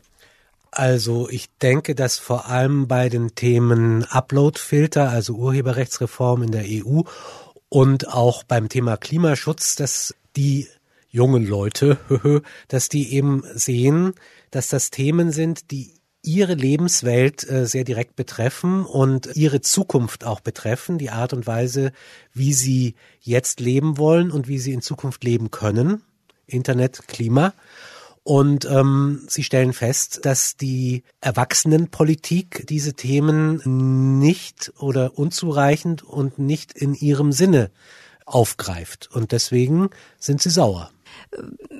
Also 0.76 1.30
ich 1.30 1.48
denke, 1.62 1.96
dass 1.96 2.20
vor 2.20 2.48
allem 2.48 2.90
bei 2.90 3.08
den 3.08 3.34
Themen 3.34 4.04
Uploadfilter, 4.04 5.10
also 5.10 5.36
Urheberrechtsreform 5.36 6.44
in 6.44 6.52
der 6.52 6.66
EU 6.68 7.04
und 7.70 8.10
auch 8.10 8.44
beim 8.44 8.68
Thema 8.68 8.98
Klimaschutz, 8.98 9.76
dass 9.76 10.14
die 10.36 10.68
jungen 11.10 11.48
Leute, 11.48 11.98
dass 12.68 12.90
die 12.90 13.14
eben 13.14 13.44
sehen, 13.54 14.16
dass 14.52 14.68
das 14.68 14.92
Themen 14.92 15.32
sind, 15.32 15.72
die 15.72 15.94
ihre 16.22 16.56
Lebenswelt 16.56 17.50
äh, 17.50 17.66
sehr 17.68 17.86
direkt 17.86 18.18
betreffen 18.18 18.84
und 18.86 19.30
ihre 19.34 19.62
Zukunft 19.62 20.26
auch 20.26 20.42
betreffen, 20.42 20.98
die 20.98 21.10
Art 21.10 21.32
und 21.32 21.48
Weise, 21.48 21.94
wie 22.34 22.52
sie 22.52 22.96
jetzt 23.22 23.62
leben 23.62 23.98
wollen 23.98 24.30
und 24.30 24.50
wie 24.50 24.60
sie 24.60 24.74
in 24.74 24.82
Zukunft 24.82 25.24
leben 25.24 25.52
können. 25.52 26.02
Internet, 26.48 27.08
Klima. 27.08 27.54
Und 28.28 28.66
ähm, 28.66 29.24
sie 29.28 29.44
stellen 29.44 29.72
fest, 29.72 30.22
dass 30.24 30.58
die 30.58 31.04
Erwachsenenpolitik 31.22 32.66
diese 32.68 32.96
Themen 32.96 33.62
nicht 34.20 34.74
oder 34.80 35.16
unzureichend 35.16 36.02
und 36.02 36.40
nicht 36.40 36.74
in 36.74 36.96
ihrem 36.96 37.32
Sinne 37.32 37.70
aufgreift. 38.26 39.12
Und 39.14 39.32
deswegen 39.32 39.92
sind 40.18 40.42
sie 40.42 40.50
sauer. 40.50 40.90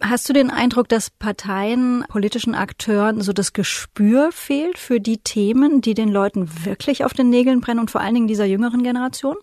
Hast 0.02 0.30
du 0.30 0.34
den 0.34 0.52
Eindruck, 0.52 0.88
dass 0.88 1.10
Parteien, 1.10 2.06
politischen 2.10 2.54
Akteuren 2.54 3.22
so 3.22 3.34
das 3.34 3.54
Gespür 3.54 4.32
fehlt 4.32 4.78
für 4.78 5.00
die 5.00 5.18
Themen, 5.18 5.82
die 5.82 5.96
den 5.96 6.10
Leuten 6.10 6.64
wirklich 6.64 7.06
auf 7.06 7.14
den 7.14 7.32
Nägeln 7.32 7.60
brennen 7.60 7.80
und 7.80 7.90
vor 7.90 8.02
allen 8.02 8.14
Dingen 8.14 8.28
dieser 8.28 8.46
jüngeren 8.46 8.84
Generation? 8.84 9.36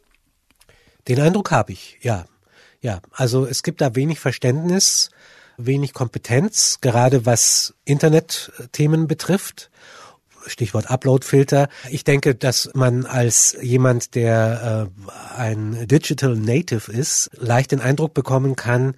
Den 1.09 1.18
Eindruck 1.18 1.50
habe 1.50 1.73
ich, 1.73 1.99
ja. 2.00 2.26
Ja, 2.80 3.00
also 3.11 3.44
es 3.44 3.64
gibt 3.64 3.80
da 3.80 3.97
wenig 3.97 4.21
Verständnis 4.21 5.11
wenig 5.56 5.92
Kompetenz, 5.92 6.78
gerade 6.80 7.26
was 7.26 7.75
Internetthemen 7.85 9.06
betrifft. 9.06 9.71
Stichwort 10.47 10.90
Uploadfilter. 10.90 11.68
Ich 11.90 12.04
denke, 12.04 12.35
dass 12.35 12.71
man 12.75 13.06
als 13.06 13.56
jemand, 13.61 14.14
der 14.14 14.90
äh, 15.06 15.37
ein 15.37 15.87
Digital 15.87 16.37
Native 16.37 16.90
ist, 16.90 17.30
leicht 17.37 17.71
den 17.71 17.80
Eindruck 17.80 18.12
bekommen 18.12 18.56
kann, 18.56 18.97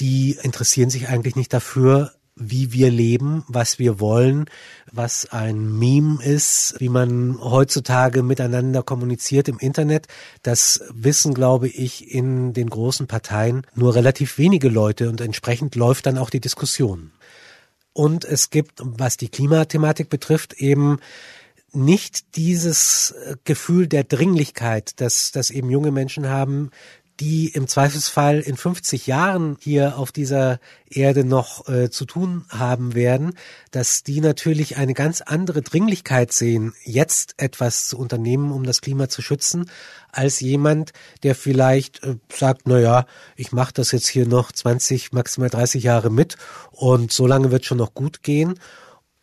die 0.00 0.36
interessieren 0.42 0.90
sich 0.90 1.08
eigentlich 1.08 1.36
nicht 1.36 1.52
dafür, 1.52 2.12
wie 2.36 2.72
wir 2.72 2.90
leben, 2.90 3.44
was 3.46 3.78
wir 3.78 4.00
wollen, 4.00 4.46
was 4.90 5.26
ein 5.26 5.78
Meme 5.78 6.22
ist, 6.22 6.74
wie 6.78 6.88
man 6.88 7.38
heutzutage 7.40 8.22
miteinander 8.22 8.82
kommuniziert 8.82 9.48
im 9.48 9.58
Internet. 9.58 10.08
Das 10.42 10.82
wissen, 10.92 11.34
glaube 11.34 11.68
ich, 11.68 12.12
in 12.12 12.52
den 12.52 12.70
großen 12.70 13.06
Parteien 13.06 13.66
nur 13.74 13.94
relativ 13.94 14.38
wenige 14.38 14.68
Leute 14.68 15.08
und 15.08 15.20
entsprechend 15.20 15.76
läuft 15.76 16.06
dann 16.06 16.18
auch 16.18 16.30
die 16.30 16.40
Diskussion. 16.40 17.12
Und 17.92 18.24
es 18.24 18.50
gibt, 18.50 18.80
was 18.82 19.16
die 19.16 19.28
Klimathematik 19.28 20.08
betrifft, 20.08 20.54
eben 20.54 20.98
nicht 21.72 22.36
dieses 22.36 23.14
Gefühl 23.44 23.86
der 23.86 24.04
Dringlichkeit, 24.04 25.00
dass, 25.00 25.30
dass 25.30 25.50
eben 25.50 25.70
junge 25.70 25.92
Menschen 25.92 26.28
haben, 26.28 26.70
die 27.20 27.48
im 27.48 27.68
Zweifelsfall 27.68 28.40
in 28.40 28.56
50 28.56 29.06
Jahren 29.06 29.56
hier 29.60 29.98
auf 29.98 30.10
dieser 30.10 30.58
Erde 30.90 31.24
noch 31.24 31.68
äh, 31.68 31.90
zu 31.90 32.06
tun 32.06 32.44
haben 32.48 32.94
werden, 32.94 33.34
dass 33.70 34.02
die 34.02 34.20
natürlich 34.20 34.76
eine 34.76 34.94
ganz 34.94 35.20
andere 35.20 35.62
Dringlichkeit 35.62 36.32
sehen, 36.32 36.74
jetzt 36.84 37.34
etwas 37.36 37.86
zu 37.86 37.98
unternehmen, 37.98 38.50
um 38.50 38.64
das 38.64 38.80
Klima 38.80 39.08
zu 39.08 39.22
schützen, 39.22 39.70
als 40.10 40.40
jemand, 40.40 40.92
der 41.22 41.34
vielleicht 41.34 42.02
äh, 42.02 42.16
sagt, 42.32 42.62
na 42.64 42.80
ja, 42.80 43.06
ich 43.36 43.52
mache 43.52 43.72
das 43.72 43.92
jetzt 43.92 44.08
hier 44.08 44.26
noch 44.26 44.50
20, 44.50 45.12
maximal 45.12 45.50
30 45.50 45.84
Jahre 45.84 46.10
mit 46.10 46.36
und 46.72 47.12
so 47.12 47.26
lange 47.26 47.50
wird 47.50 47.64
schon 47.64 47.78
noch 47.78 47.94
gut 47.94 48.22
gehen. 48.22 48.58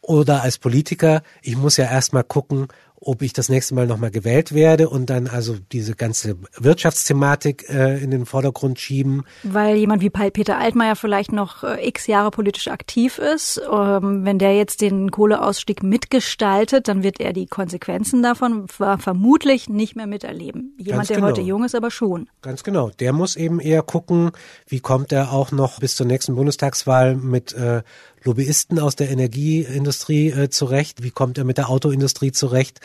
Oder 0.03 0.41
als 0.41 0.57
Politiker, 0.57 1.21
ich 1.43 1.55
muss 1.55 1.77
ja 1.77 1.85
erstmal 1.85 2.23
gucken, 2.23 2.67
ob 3.03 3.23
ich 3.23 3.33
das 3.33 3.49
nächste 3.49 3.73
Mal 3.73 3.87
nochmal 3.87 4.11
gewählt 4.11 4.53
werde 4.53 4.87
und 4.87 5.09
dann 5.09 5.27
also 5.27 5.57
diese 5.71 5.95
ganze 5.95 6.37
Wirtschaftsthematik 6.59 7.67
äh, 7.67 8.01
in 8.01 8.11
den 8.11 8.27
Vordergrund 8.27 8.79
schieben. 8.79 9.23
Weil 9.41 9.77
jemand 9.77 10.03
wie 10.03 10.11
Peter 10.11 10.59
Altmaier 10.59 10.95
vielleicht 10.95 11.31
noch 11.31 11.63
äh, 11.63 11.87
x 11.87 12.05
Jahre 12.05 12.29
politisch 12.29 12.67
aktiv 12.67 13.17
ist. 13.17 13.59
Ähm, 13.71 14.23
wenn 14.23 14.37
der 14.37 14.55
jetzt 14.55 14.81
den 14.81 15.09
Kohleausstieg 15.09 15.81
mitgestaltet, 15.81 16.87
dann 16.87 17.01
wird 17.01 17.19
er 17.19 17.33
die 17.33 17.47
Konsequenzen 17.47 18.21
davon 18.21 18.67
vermutlich 18.67 19.67
nicht 19.67 19.95
mehr 19.95 20.07
miterleben. 20.07 20.75
Jemand, 20.77 20.99
Ganz 20.99 21.07
der 21.07 21.17
genau. 21.17 21.29
heute 21.29 21.41
jung 21.41 21.63
ist, 21.63 21.73
aber 21.73 21.89
schon. 21.89 22.29
Ganz 22.43 22.63
genau. 22.63 22.91
Der 22.99 23.13
muss 23.13 23.35
eben 23.35 23.59
eher 23.59 23.81
gucken, 23.81 24.31
wie 24.67 24.79
kommt 24.79 25.11
er 25.11 25.31
auch 25.31 25.51
noch 25.51 25.79
bis 25.79 25.95
zur 25.95 26.05
nächsten 26.05 26.35
Bundestagswahl 26.35 27.15
mit 27.15 27.53
äh, 27.53 27.81
Lobbyisten 28.23 28.79
aus 28.79 28.95
der 28.95 29.09
Energieindustrie 29.09 30.29
äh, 30.29 30.49
zurecht? 30.49 31.03
Wie 31.03 31.11
kommt 31.11 31.37
er 31.37 31.43
mit 31.43 31.57
der 31.57 31.69
Autoindustrie 31.69 32.31
zurecht? 32.31 32.79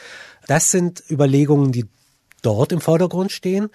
Das 0.46 0.70
sind 0.70 1.02
Überlegungen, 1.10 1.72
die 1.72 1.86
dort 2.42 2.72
im 2.72 2.80
Vordergrund 2.80 3.32
stehen, 3.32 3.68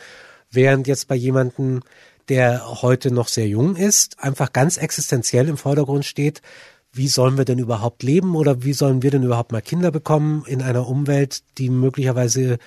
während 0.50 0.88
jetzt 0.88 1.08
bei 1.08 1.16
jemanden, 1.16 1.82
der 2.30 2.82
heute 2.82 3.12
noch 3.12 3.28
sehr 3.28 3.48
jung 3.48 3.76
ist, 3.76 4.24
einfach 4.24 4.54
ganz 4.54 4.78
existenziell 4.78 5.50
im 5.50 5.58
Vordergrund 5.58 6.06
steht, 6.06 6.42
wie 6.94 7.08
sollen 7.08 7.38
wir 7.38 7.46
denn 7.46 7.60
überhaupt 7.60 8.04
leben 8.04 8.36
oder 8.36 8.64
wie 8.64 8.74
sollen 8.74 9.02
wir 9.02 9.12
denn 9.12 9.24
überhaupt 9.24 9.52
mal 9.52 9.62
Kinder 9.62 9.92
bekommen 9.92 10.44
in 10.46 10.62
einer 10.62 10.88
Umwelt, 10.88 11.44
die 11.58 11.70
möglicherweise 11.70 12.58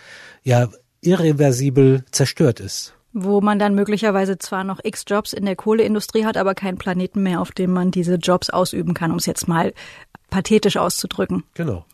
ja 0.42 0.68
irreversibel 1.02 2.04
zerstört 2.10 2.60
ist 2.60 2.94
wo 3.14 3.40
man 3.40 3.58
dann 3.58 3.74
möglicherweise 3.74 4.38
zwar 4.38 4.64
noch 4.64 4.80
x 4.82 5.04
Jobs 5.06 5.32
in 5.32 5.46
der 5.46 5.56
Kohleindustrie 5.56 6.26
hat, 6.26 6.36
aber 6.36 6.54
keinen 6.54 6.76
Planeten 6.76 7.22
mehr, 7.22 7.40
auf 7.40 7.52
dem 7.52 7.72
man 7.72 7.92
diese 7.92 8.16
Jobs 8.16 8.50
ausüben 8.50 8.92
kann, 8.92 9.12
um 9.12 9.16
es 9.16 9.26
jetzt 9.26 9.48
mal 9.48 9.72
pathetisch 10.30 10.76
auszudrücken. 10.76 11.44
Genau. 11.54 11.84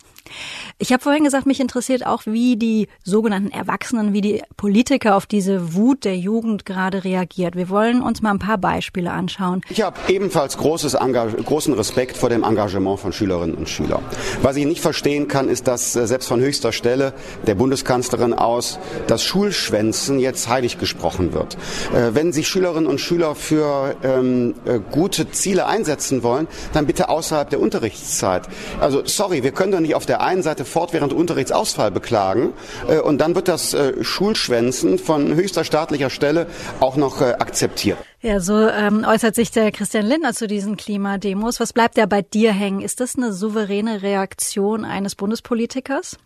Ich 0.79 0.93
habe 0.93 1.03
vorhin 1.03 1.25
gesagt, 1.25 1.47
mich 1.47 1.61
interessiert 1.61 2.07
auch, 2.07 2.23
wie 2.27 2.57
die 2.57 2.89
sogenannten 3.05 3.51
Erwachsenen, 3.51 4.13
wie 4.13 4.21
die 4.21 4.43
Politiker 4.57 5.17
auf 5.17 5.27
diese 5.27 5.75
Wut 5.75 6.05
der 6.05 6.17
Jugend 6.17 6.65
gerade 6.65 7.05
reagiert. 7.05 7.57
Wir 7.57 7.69
wollen 7.69 8.03
uns 8.03 8.23
mal 8.23 8.31
ein 8.31 8.39
paar 8.39 8.59
Beispiele 8.59 9.11
anschauen. 9.11 9.61
Ich 9.69 9.83
habe 9.83 9.99
ebenfalls 10.09 10.57
großen 10.57 11.75
Respekt 11.75 12.17
vor 12.17 12.29
dem 12.29 12.45
Engagement 12.45 13.01
von 13.01 13.13
Schülerinnen 13.13 13.57
und 13.57 13.69
Schülern. 13.69 14.03
Was 14.43 14.57
ich 14.57 14.67
nicht 14.67 14.81
verstehen 14.81 15.29
kann, 15.29 15.49
ist, 15.49 15.67
dass 15.67 15.97
äh, 15.97 16.07
selbst 16.07 16.29
von 16.29 16.41
höchster 16.41 16.73
Stelle 16.73 17.13
der 17.47 17.55
Bundeskanzlerin 17.55 18.33
aus 18.33 18.79
das 19.07 19.23
Schulschwänzen 19.23 20.19
jetzt 20.19 20.49
heilig 20.49 20.79
gesprochen 20.79 21.33
wird. 21.33 21.57
Äh, 21.95 22.15
wenn 22.15 22.33
sich 22.33 22.49
Schülerinnen 22.49 22.89
und 22.89 23.01
Schüler 23.01 23.35
für 23.35 23.97
ähm, 24.03 24.55
äh, 24.65 24.79
gute 24.91 25.31
Ziele 25.31 25.67
einsetzen 25.67 26.23
wollen, 26.23 26.49
dann 26.73 26.87
bitte 26.87 27.09
außerhalb 27.09 27.51
der 27.51 27.61
Unterrichtszeit. 27.61 28.49
Also 28.81 29.03
sorry, 29.05 29.43
wir 29.43 29.53
können 29.53 29.73
doch 29.73 29.81
nicht 29.81 29.95
auf 29.95 30.07
der 30.11 30.21
einen 30.21 30.43
Seite 30.43 30.65
fortwährend 30.65 31.13
Unterrichtsausfall 31.13 31.93
beklagen 31.93 32.53
äh, 32.89 32.99
und 32.99 33.19
dann 33.19 33.37
wird 33.37 33.47
das 33.47 33.73
äh, 33.75 34.03
Schulschwänzen 34.03 34.99
von 34.99 35.35
höchster 35.37 35.63
staatlicher 35.63 36.11
Stelle 36.11 36.49
auch 36.81 36.97
noch 36.97 37.21
äh, 37.21 37.35
akzeptiert. 37.35 37.97
Ja, 38.21 38.41
so 38.41 38.69
ähm, 38.69 39.07
äußert 39.09 39.37
sich 39.37 39.53
der 39.53 39.71
Christian 39.71 40.05
Lindner 40.05 40.35
zu 40.35 40.49
diesen 40.49 40.77
Klimademos. 40.77 41.61
Was 41.61 41.73
bleibt 41.73 41.97
da 41.97 42.07
bei 42.07 42.23
dir 42.23 42.53
hängen? 42.53 42.81
Ist 42.81 43.01
das 43.01 43.17
eine 43.17 43.33
souveräne 43.33 44.03
Reaktion 44.03 44.85
eines 44.85 45.15
Bundespolitikers? 45.15 46.19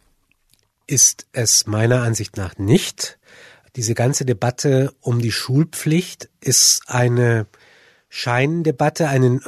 Ist 0.86 1.26
es 1.32 1.66
meiner 1.66 2.02
Ansicht 2.02 2.38
nach 2.38 2.56
nicht. 2.56 3.18
Diese 3.76 3.94
ganze 3.94 4.24
Debatte 4.24 4.92
um 5.00 5.20
die 5.20 5.32
Schulpflicht 5.32 6.30
ist 6.40 6.82
eine 6.86 7.46
Scheindebatte, 8.16 9.08
einen, 9.08 9.40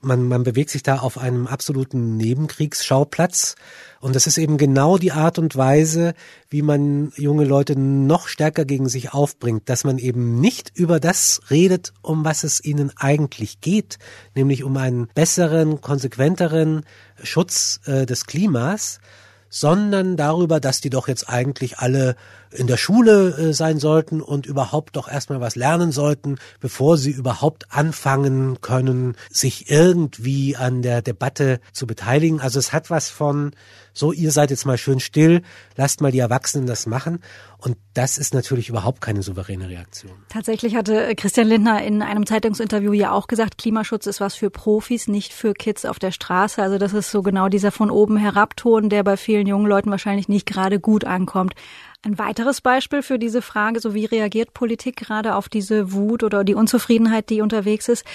man, 0.00 0.28
man 0.28 0.44
bewegt 0.44 0.70
sich 0.70 0.84
da 0.84 1.00
auf 1.00 1.18
einem 1.18 1.48
absoluten 1.48 2.16
Nebenkriegsschauplatz. 2.16 3.56
Und 3.98 4.14
das 4.14 4.28
ist 4.28 4.38
eben 4.38 4.58
genau 4.58 4.96
die 4.96 5.10
Art 5.10 5.40
und 5.40 5.56
Weise, 5.56 6.14
wie 6.48 6.62
man 6.62 7.10
junge 7.16 7.44
Leute 7.44 7.76
noch 7.76 8.28
stärker 8.28 8.64
gegen 8.64 8.88
sich 8.88 9.12
aufbringt, 9.12 9.68
dass 9.68 9.82
man 9.82 9.98
eben 9.98 10.40
nicht 10.40 10.70
über 10.72 11.00
das 11.00 11.40
redet, 11.50 11.92
um 12.00 12.24
was 12.24 12.44
es 12.44 12.64
ihnen 12.64 12.92
eigentlich 12.94 13.60
geht, 13.60 13.98
nämlich 14.36 14.62
um 14.62 14.76
einen 14.76 15.08
besseren, 15.16 15.80
konsequenteren 15.80 16.84
Schutz 17.20 17.80
äh, 17.86 18.06
des 18.06 18.26
Klimas, 18.26 19.00
sondern 19.50 20.16
darüber, 20.16 20.60
dass 20.60 20.80
die 20.80 20.88
doch 20.88 21.08
jetzt 21.08 21.28
eigentlich 21.28 21.78
alle 21.78 22.16
in 22.50 22.66
der 22.66 22.76
Schule 22.76 23.36
äh, 23.36 23.52
sein 23.52 23.78
sollten 23.78 24.22
und 24.22 24.46
überhaupt 24.46 24.96
doch 24.96 25.08
erstmal 25.08 25.40
was 25.40 25.56
lernen 25.56 25.92
sollten, 25.92 26.36
bevor 26.60 26.96
sie 26.96 27.10
überhaupt 27.10 27.66
anfangen 27.70 28.60
können, 28.60 29.16
sich 29.30 29.70
irgendwie 29.70 30.56
an 30.56 30.82
der 30.82 31.02
Debatte 31.02 31.60
zu 31.72 31.86
beteiligen. 31.86 32.40
Also 32.40 32.58
es 32.58 32.72
hat 32.72 32.90
was 32.90 33.10
von, 33.10 33.52
so 34.00 34.12
ihr 34.12 34.32
seid 34.32 34.50
jetzt 34.50 34.66
mal 34.66 34.76
schön 34.76 34.98
still, 34.98 35.42
lasst 35.76 36.00
mal 36.00 36.10
die 36.10 36.18
Erwachsenen 36.18 36.66
das 36.66 36.86
machen. 36.86 37.20
Und 37.58 37.76
das 37.92 38.16
ist 38.16 38.32
natürlich 38.32 38.70
überhaupt 38.70 39.02
keine 39.02 39.22
souveräne 39.22 39.68
Reaktion. 39.68 40.12
Tatsächlich 40.30 40.74
hatte 40.74 41.14
Christian 41.14 41.46
Lindner 41.46 41.82
in 41.84 42.00
einem 42.00 42.24
Zeitungsinterview 42.24 42.94
ja 42.94 43.12
auch 43.12 43.26
gesagt, 43.26 43.58
Klimaschutz 43.58 44.06
ist 44.06 44.20
was 44.20 44.34
für 44.34 44.48
Profis, 44.50 45.08
nicht 45.08 45.34
für 45.34 45.52
Kids 45.52 45.84
auf 45.84 45.98
der 45.98 46.10
Straße. 46.10 46.62
Also 46.62 46.78
das 46.78 46.94
ist 46.94 47.10
so 47.10 47.22
genau 47.22 47.48
dieser 47.48 47.70
von 47.70 47.90
oben 47.90 48.16
herabton, 48.16 48.88
der 48.88 49.04
bei 49.04 49.18
vielen 49.18 49.46
jungen 49.46 49.66
Leuten 49.66 49.90
wahrscheinlich 49.90 50.28
nicht 50.28 50.46
gerade 50.46 50.80
gut 50.80 51.04
ankommt. 51.04 51.54
Ein 52.02 52.18
weiteres 52.18 52.62
Beispiel 52.62 53.02
für 53.02 53.18
diese 53.18 53.42
Frage, 53.42 53.78
so 53.78 53.92
wie 53.92 54.06
reagiert 54.06 54.54
Politik 54.54 54.96
gerade 54.96 55.34
auf 55.34 55.50
diese 55.50 55.92
Wut 55.92 56.22
oder 56.22 56.44
die 56.44 56.54
Unzufriedenheit, 56.54 57.28
die 57.28 57.42
unterwegs 57.42 57.88
ist, 57.88 58.06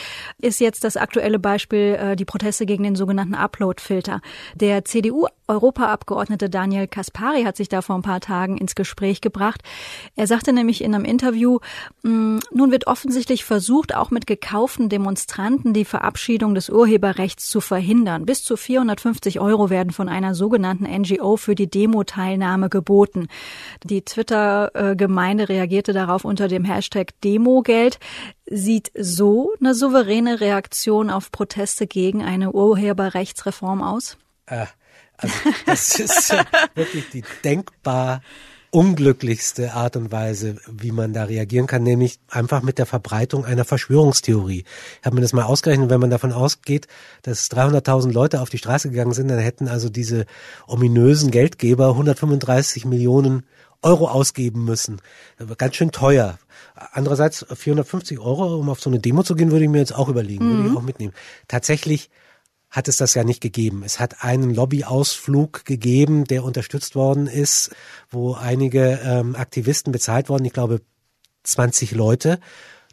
ist 0.41 0.59
jetzt 0.59 0.83
das 0.83 0.97
aktuelle 0.97 1.37
Beispiel 1.37 1.95
äh, 1.99 2.15
die 2.15 2.25
Proteste 2.25 2.65
gegen 2.65 2.83
den 2.83 2.95
sogenannten 2.95 3.35
Upload-Filter. 3.35 4.21
Der 4.55 4.85
CDU-Europaabgeordnete 4.85 6.49
Daniel 6.49 6.87
Kaspari 6.87 7.43
hat 7.43 7.57
sich 7.57 7.69
da 7.69 7.83
vor 7.83 7.95
ein 7.95 8.01
paar 8.01 8.21
Tagen 8.21 8.57
ins 8.57 8.73
Gespräch 8.73 9.21
gebracht. 9.21 9.61
Er 10.15 10.25
sagte 10.25 10.51
nämlich 10.51 10.83
in 10.83 10.95
einem 10.95 11.05
Interview, 11.05 11.59
mm, 12.01 12.39
nun 12.51 12.71
wird 12.71 12.87
offensichtlich 12.87 13.45
versucht, 13.45 13.93
auch 13.93 14.09
mit 14.09 14.25
gekauften 14.25 14.89
Demonstranten 14.89 15.73
die 15.73 15.85
Verabschiedung 15.85 16.55
des 16.55 16.71
Urheberrechts 16.71 17.47
zu 17.47 17.61
verhindern. 17.61 18.25
Bis 18.25 18.43
zu 18.43 18.57
450 18.57 19.39
Euro 19.39 19.69
werden 19.69 19.91
von 19.91 20.09
einer 20.09 20.33
sogenannten 20.33 20.85
NGO 20.85 21.37
für 21.37 21.53
die 21.53 21.69
Demo-Teilnahme 21.69 22.69
geboten. 22.69 23.27
Die 23.83 24.03
Twitter-Gemeinde 24.03 25.49
reagierte 25.49 25.93
darauf 25.93 26.25
unter 26.25 26.47
dem 26.47 26.63
Hashtag 26.63 27.19
Demogeld. 27.21 27.99
Sieht 28.45 28.91
so 28.97 29.53
eine 29.59 29.73
souveräne 29.73 30.39
Reaktion 30.39 31.09
auf 31.09 31.31
Proteste 31.31 31.87
gegen 31.87 32.23
eine 32.23 32.51
Urheberrechtsreform 32.51 33.81
aus? 33.81 34.17
Äh, 34.45 34.65
also 35.17 35.33
das 35.65 35.99
ist 35.99 36.35
wirklich 36.75 37.09
die 37.09 37.23
denkbar 37.43 38.21
unglücklichste 38.75 39.73
Art 39.73 39.95
und 39.95 40.11
Weise, 40.11 40.57
wie 40.67 40.91
man 40.91 41.13
da 41.13 41.23
reagieren 41.23 41.65
kann, 41.65 41.83
nämlich 41.83 42.19
einfach 42.29 42.61
mit 42.61 42.77
der 42.77 42.85
Verbreitung 42.85 43.45
einer 43.45 43.63
Verschwörungstheorie. 43.63 44.65
Ich 44.99 45.05
habe 45.05 45.15
mir 45.15 45.21
das 45.21 45.31
mal 45.31 45.45
ausgerechnet, 45.45 45.89
wenn 45.89 46.01
man 46.01 46.09
davon 46.09 46.33
ausgeht, 46.33 46.87
dass 47.21 47.49
300.000 47.49 48.11
Leute 48.11 48.41
auf 48.41 48.49
die 48.49 48.57
Straße 48.57 48.89
gegangen 48.89 49.13
sind, 49.13 49.29
dann 49.29 49.39
hätten 49.39 49.69
also 49.69 49.87
diese 49.87 50.25
ominösen 50.67 51.31
Geldgeber 51.31 51.91
135 51.91 52.83
Millionen 52.83 53.45
Euro 53.85 54.07
ausgeben 54.07 54.65
müssen. 54.65 55.01
Ganz 55.57 55.75
schön 55.75 55.91
teuer. 55.91 56.37
Andererseits 56.73 57.45
450 57.53 58.19
Euro, 58.19 58.57
um 58.57 58.69
auf 58.69 58.81
so 58.81 58.89
eine 58.89 58.99
Demo 58.99 59.23
zu 59.23 59.35
gehen, 59.35 59.51
würde 59.51 59.65
ich 59.65 59.71
mir 59.71 59.77
jetzt 59.77 59.95
auch 59.95 60.09
überlegen, 60.09 60.45
mhm. 60.45 60.49
würde 60.49 60.63
ich 60.63 60.71
mhm. 60.71 60.77
auch 60.77 60.81
mitnehmen. 60.81 61.13
Tatsächlich 61.47 62.09
hat 62.69 62.89
es 62.89 62.97
das 62.97 63.13
ja 63.13 63.23
nicht 63.23 63.39
gegeben. 63.41 63.83
Es 63.85 63.99
hat 63.99 64.23
einen 64.23 64.53
Lobbyausflug 64.53 65.63
gegeben, 65.63 66.25
der 66.25 66.43
unterstützt 66.43 66.95
worden 66.95 67.27
ist, 67.27 67.73
wo 68.09 68.33
einige 68.33 68.99
ähm, 69.03 69.35
Aktivisten 69.35 69.93
bezahlt 69.93 70.27
worden, 70.27 70.43
ich 70.43 70.51
glaube 70.51 70.81
20 71.43 71.91
Leute. 71.91 72.39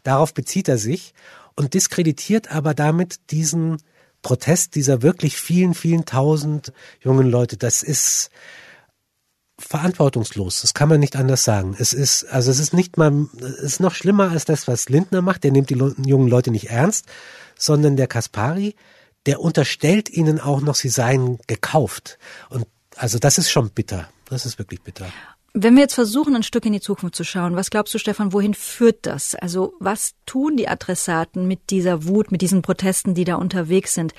Darauf 0.03 0.33
bezieht 0.33 0.69
er 0.69 0.77
sich 0.77 1.13
und 1.55 1.73
diskreditiert 1.73 2.51
aber 2.51 2.73
damit 2.73 3.31
diesen 3.31 3.77
Protest 4.21 4.75
dieser 4.75 5.01
wirklich 5.01 5.37
vielen, 5.37 5.73
vielen 5.73 6.05
tausend 6.05 6.71
jungen 7.01 7.29
Leute. 7.29 7.57
Das 7.57 7.83
ist, 7.83 8.29
verantwortungslos. 9.59 10.61
Das 10.61 10.73
kann 10.73 10.89
man 10.89 10.99
nicht 10.99 11.15
anders 11.15 11.43
sagen. 11.43 11.75
Es 11.77 11.93
ist, 11.93 12.25
also 12.25 12.51
es 12.51 12.59
ist 12.59 12.73
nicht 12.73 12.97
mal, 12.97 13.27
es 13.39 13.63
ist 13.63 13.79
noch 13.79 13.93
schlimmer 13.93 14.31
als 14.31 14.45
das, 14.45 14.67
was 14.67 14.89
Lindner 14.89 15.21
macht. 15.21 15.43
Der 15.43 15.51
nimmt 15.51 15.69
die 15.69 15.75
jungen 15.75 16.27
Leute 16.27 16.51
nicht 16.51 16.69
ernst, 16.69 17.05
sondern 17.57 17.95
der 17.95 18.07
Kaspari, 18.07 18.75
der 19.25 19.39
unterstellt 19.39 20.09
ihnen 20.09 20.39
auch 20.39 20.61
noch, 20.61 20.75
sie 20.75 20.89
seien 20.89 21.39
gekauft. 21.47 22.17
Und 22.49 22.67
also 22.95 23.19
das 23.19 23.37
ist 23.37 23.51
schon 23.51 23.69
bitter. 23.69 24.09
Das 24.25 24.45
ist 24.45 24.57
wirklich 24.59 24.81
bitter. 24.81 25.07
Wenn 25.55 25.75
wir 25.75 25.83
jetzt 25.83 25.93
versuchen, 25.93 26.35
ein 26.35 26.41
Stück 26.41 26.65
in 26.65 26.73
die 26.73 26.81
Zukunft 26.81 27.15
zu 27.15 27.23
schauen, 27.23 27.55
was 27.55 27.69
glaubst 27.69 27.93
du, 27.93 27.99
Stefan, 27.99 28.33
wohin 28.33 28.55
führt 28.55 29.05
das? 29.05 29.35
Also 29.35 29.75
was 29.79 30.15
tun 30.25 30.57
die 30.57 30.67
Adressaten 30.67 31.47
mit 31.47 31.69
dieser 31.69 32.07
Wut, 32.07 32.31
mit 32.31 32.41
diesen 32.41 32.63
Protesten, 32.63 33.13
die 33.13 33.23
da 33.23 33.35
unterwegs 33.35 33.93
sind? 33.93 34.15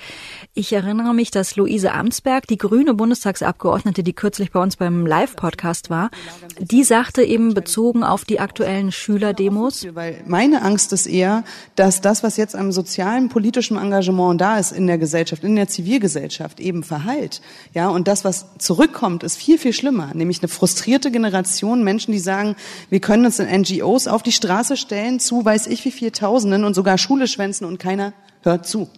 Ich 0.53 0.71
erinnere 0.71 1.13
mich, 1.13 1.31
dass 1.31 1.57
Luise 1.57 1.91
Amtsberg, 1.91 2.47
die 2.47 2.57
grüne 2.57 2.93
Bundestagsabgeordnete, 2.93 4.01
die 4.01 4.13
kürzlich 4.13 4.53
bei 4.53 4.61
uns 4.61 4.77
beim 4.77 5.05
Live-Podcast 5.05 5.89
war, 5.89 6.09
die 6.57 6.85
sagte 6.85 7.21
eben 7.21 7.53
bezogen 7.53 8.05
auf 8.05 8.23
die 8.23 8.39
aktuellen 8.39 8.93
Schülerdemos. 8.93 9.85
Weil 9.93 10.23
meine 10.25 10.61
Angst 10.61 10.93
ist 10.93 11.05
eher, 11.05 11.43
dass 11.75 11.99
das, 11.99 12.23
was 12.23 12.37
jetzt 12.37 12.55
am 12.55 12.71
sozialen, 12.71 13.27
politischen 13.27 13.75
Engagement 13.75 14.39
da 14.39 14.57
ist 14.57 14.71
in 14.71 14.87
der 14.87 14.97
Gesellschaft, 14.97 15.43
in 15.43 15.57
der 15.57 15.67
Zivilgesellschaft, 15.67 16.61
eben 16.61 16.81
verhallt. 16.81 17.41
Ja, 17.73 17.89
und 17.89 18.07
das, 18.07 18.23
was 18.23 18.45
zurückkommt, 18.57 19.23
ist 19.23 19.35
viel, 19.35 19.57
viel 19.57 19.73
schlimmer, 19.73 20.11
nämlich 20.13 20.39
eine 20.39 20.47
frustrierte 20.47 21.11
Generation 21.11 21.24
Generation 21.25 21.83
Menschen, 21.83 22.11
die 22.11 22.19
sagen, 22.19 22.55
wir 22.89 22.99
können 22.99 23.25
uns 23.25 23.39
in 23.39 23.61
NGOs 23.61 24.07
auf 24.07 24.23
die 24.23 24.31
Straße 24.31 24.77
stellen, 24.77 25.19
zu 25.19 25.43
weiß 25.43 25.67
ich 25.67 25.83
wie 25.85 25.91
viel 25.91 26.11
Tausenden 26.11 26.63
und 26.63 26.73
sogar 26.73 26.97
Schule 26.97 27.27
schwänzen 27.27 27.65
und 27.65 27.79
keiner 27.79 28.13
hört 28.43 28.67
zu 28.67 28.89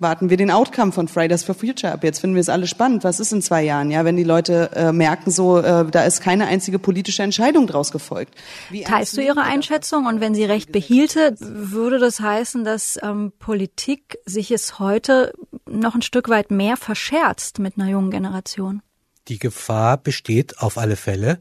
warten 0.00 0.30
wir 0.30 0.36
den 0.36 0.50
Outcome 0.50 0.92
von 0.92 1.08
Fridays 1.08 1.44
for 1.44 1.54
Future 1.54 1.92
ab. 1.92 2.04
Jetzt 2.04 2.20
finden 2.20 2.36
wir 2.36 2.40
es 2.40 2.48
alle 2.48 2.66
spannend. 2.66 3.04
Was 3.04 3.20
ist 3.20 3.32
in 3.32 3.42
zwei 3.42 3.62
Jahren, 3.62 3.90
ja, 3.90 4.04
wenn 4.04 4.16
die 4.16 4.24
Leute 4.24 4.70
äh, 4.74 4.92
merken, 4.92 5.30
so 5.30 5.58
äh, 5.58 5.86
da 5.90 6.04
ist 6.04 6.20
keine 6.20 6.46
einzige 6.46 6.78
politische 6.78 7.22
Entscheidung 7.22 7.66
draus 7.66 7.90
gefolgt. 7.90 8.34
Wie 8.70 8.82
Teilst 8.84 9.16
du 9.16 9.22
Ihre 9.22 9.42
Einschätzung? 9.42 10.06
Und 10.06 10.20
wenn 10.20 10.34
sie 10.34 10.44
recht 10.44 10.72
behielte, 10.72 11.34
würde 11.38 11.98
das 11.98 12.20
heißen, 12.20 12.64
dass 12.64 12.98
ähm, 13.02 13.32
Politik 13.38 14.18
sich 14.24 14.50
es 14.50 14.78
heute 14.78 15.32
noch 15.68 15.94
ein 15.94 16.02
Stück 16.02 16.28
weit 16.28 16.50
mehr 16.50 16.76
verscherzt 16.76 17.58
mit 17.58 17.74
einer 17.76 17.90
jungen 17.90 18.10
Generation? 18.10 18.82
Die 19.28 19.38
Gefahr 19.38 19.98
besteht 19.98 20.58
auf 20.58 20.78
alle 20.78 20.96
Fälle. 20.96 21.38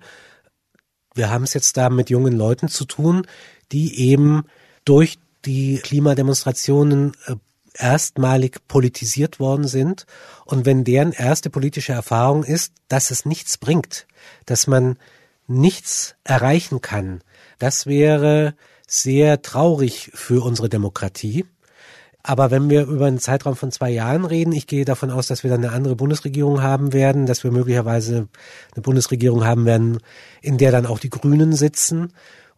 Wir 1.13 1.29
haben 1.29 1.43
es 1.43 1.53
jetzt 1.53 1.77
da 1.77 1.89
mit 1.89 2.09
jungen 2.09 2.33
Leuten 2.33 2.67
zu 2.67 2.85
tun, 2.85 3.25
die 3.71 3.99
eben 3.99 4.43
durch 4.85 5.17
die 5.45 5.79
Klimademonstrationen 5.79 7.13
äh, 7.25 7.35
erstmalig 7.73 8.67
politisiert 8.67 9.39
worden 9.39 9.67
sind. 9.67 10.05
Und 10.45 10.65
wenn 10.65 10.83
deren 10.83 11.11
erste 11.11 11.49
politische 11.49 11.93
Erfahrung 11.93 12.43
ist, 12.43 12.73
dass 12.87 13.11
es 13.11 13.25
nichts 13.25 13.57
bringt, 13.57 14.07
dass 14.45 14.67
man 14.67 14.97
nichts 15.47 16.15
erreichen 16.23 16.81
kann, 16.81 17.21
das 17.59 17.85
wäre 17.85 18.55
sehr 18.87 19.41
traurig 19.41 20.11
für 20.13 20.43
unsere 20.43 20.69
Demokratie. 20.69 21.45
Aber 22.27 22.51
wenn 22.51 22.69
wir 22.69 22.85
über 22.87 23.05
einen 23.05 23.19
Zeitraum 23.19 23.55
von 23.55 23.71
zwei 23.71 23.89
Jahren 23.89 24.25
reden, 24.25 24.51
ich 24.51 24.67
gehe 24.67 24.83
davon 24.83 25.11
aus, 25.11 25.27
dass 25.27 25.43
wir 25.43 25.49
dann 25.49 25.63
eine 25.63 25.71
andere 25.71 25.95
Bundesregierung 25.95 26.61
haben 26.61 26.91
werden, 26.91 27.25
dass 27.25 27.45
wir 27.45 27.51
möglicherweise 27.51 28.27
eine 28.75 28.81
Bundesregierung 28.81 29.45
haben 29.45 29.63
werden, 29.63 29.99
in 30.41 30.57
der 30.57 30.73
dann 30.73 30.85
auch 30.85 30.99
die 30.99 31.09
Grünen 31.09 31.53
sitzen. 31.53 32.11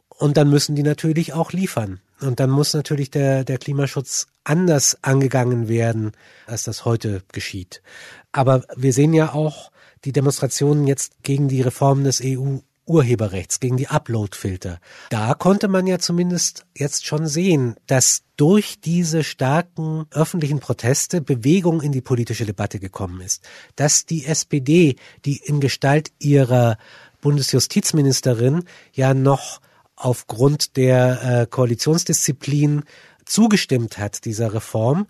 Und 0.08 0.38
dann 0.38 0.50
müssen 0.50 0.74
die 0.74 0.82
natürlich 0.82 1.34
auch 1.34 1.52
liefern. 1.52 2.00
Und 2.20 2.40
dann 2.40 2.50
muss 2.50 2.74
natürlich 2.74 3.12
der, 3.12 3.44
der 3.44 3.60
Klimaschutz 3.60 4.26
anders 4.44 4.98
angegangen 5.04 5.68
werden, 5.68 6.14
als 6.48 6.64
das 6.64 6.84
heute 6.84 7.22
geschieht. 7.32 7.84
Aber 8.32 8.64
wir 8.76 8.92
sehen 8.92 9.14
ja 9.14 9.34
auch 9.34 9.72
die 10.04 10.14
Demonstrationen 10.14 10.88
jetzt 10.88 11.22
gegen 11.22 11.48
die 11.48 11.62
Reform 11.62 12.04
des 12.04 12.24
EU 12.26 12.58
Urheberrechts, 12.89 13.60
gegen 13.60 13.78
die 13.78 13.88
Uploadfilter. 13.88 14.80
Da 15.10 15.36
konnte 15.36 15.67
man 15.67 15.88
ja 15.88 15.99
zumindest 15.99 16.65
jetzt 16.75 17.06
schon 17.06 17.28
sehen, 17.28 17.75
dass 17.88 18.23
durch 18.36 18.80
diese 18.82 19.23
starken 19.23 20.06
öffentlichen 20.12 20.60
Proteste 20.60 21.21
Bewegung 21.21 21.82
in 21.82 21.91
die 21.91 22.02
politische 22.02 22.45
Debatte 22.45 22.80
gekommen 22.80 23.21
ist. 23.21 23.47
Dass 23.75 24.06
die 24.06 24.25
SPD, 24.25 24.95
die 25.25 25.38
in 25.38 25.60
Gestalt 25.60 26.12
ihrer 26.19 26.78
Bundesjustizministerin 27.21 28.63
ja 28.93 29.13
noch 29.13 29.62
aufgrund 29.95 30.78
der 30.78 31.41
äh, 31.41 31.45
Koalitionsdisziplin 31.47 32.84
zugestimmt 33.25 33.97
hat, 33.97 34.25
dieser 34.25 34.54
Reform, 34.54 35.06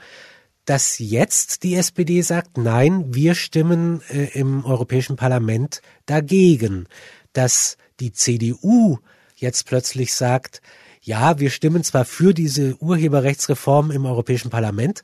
dass 0.65 0.99
jetzt 0.99 1.63
die 1.63 1.75
SPD 1.75 2.21
sagt, 2.21 2.57
nein, 2.57 3.05
wir 3.13 3.33
stimmen 3.33 4.01
äh, 4.09 4.25
im 4.37 4.65
Europäischen 4.65 5.15
Parlament 5.15 5.81
dagegen 6.05 6.87
dass 7.33 7.77
die 7.99 8.11
CDU 8.11 8.99
jetzt 9.35 9.65
plötzlich 9.65 10.13
sagt, 10.13 10.61
ja, 11.01 11.39
wir 11.39 11.49
stimmen 11.49 11.83
zwar 11.83 12.05
für 12.05 12.33
diese 12.33 12.75
Urheberrechtsreform 12.81 13.91
im 13.91 14.05
Europäischen 14.05 14.49
Parlament, 14.49 15.01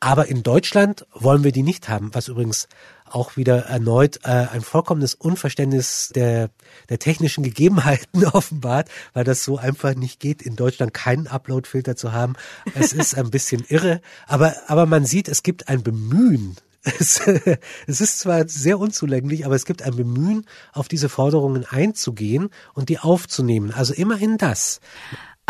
aber 0.00 0.28
in 0.28 0.42
Deutschland 0.42 1.06
wollen 1.12 1.44
wir 1.44 1.52
die 1.52 1.62
nicht 1.62 1.90
haben, 1.90 2.14
was 2.14 2.28
übrigens 2.28 2.68
auch 3.04 3.36
wieder 3.36 3.66
erneut 3.66 4.20
äh, 4.24 4.46
ein 4.50 4.62
vollkommenes 4.62 5.14
Unverständnis 5.14 6.10
der, 6.14 6.50
der 6.88 6.98
technischen 6.98 7.44
Gegebenheiten 7.44 8.24
offenbart, 8.32 8.88
weil 9.12 9.24
das 9.24 9.44
so 9.44 9.58
einfach 9.58 9.94
nicht 9.94 10.18
geht, 10.18 10.40
in 10.40 10.56
Deutschland 10.56 10.94
keinen 10.94 11.26
Uploadfilter 11.26 11.96
zu 11.96 12.12
haben. 12.12 12.34
Es 12.74 12.92
ist 12.94 13.14
ein 13.14 13.30
bisschen 13.30 13.64
irre, 13.68 14.00
aber, 14.26 14.54
aber 14.68 14.86
man 14.86 15.04
sieht, 15.04 15.28
es 15.28 15.42
gibt 15.42 15.68
ein 15.68 15.82
Bemühen 15.82 16.56
es, 16.82 17.20
es 17.86 18.00
ist 18.00 18.20
zwar 18.20 18.48
sehr 18.48 18.78
unzulänglich, 18.78 19.46
aber 19.46 19.54
es 19.54 19.64
gibt 19.64 19.82
ein 19.82 19.96
Bemühen, 19.96 20.46
auf 20.72 20.88
diese 20.88 21.08
Forderungen 21.08 21.64
einzugehen 21.64 22.50
und 22.74 22.88
die 22.88 22.98
aufzunehmen. 22.98 23.72
Also 23.72 23.94
immerhin 23.94 24.38
das. 24.38 24.80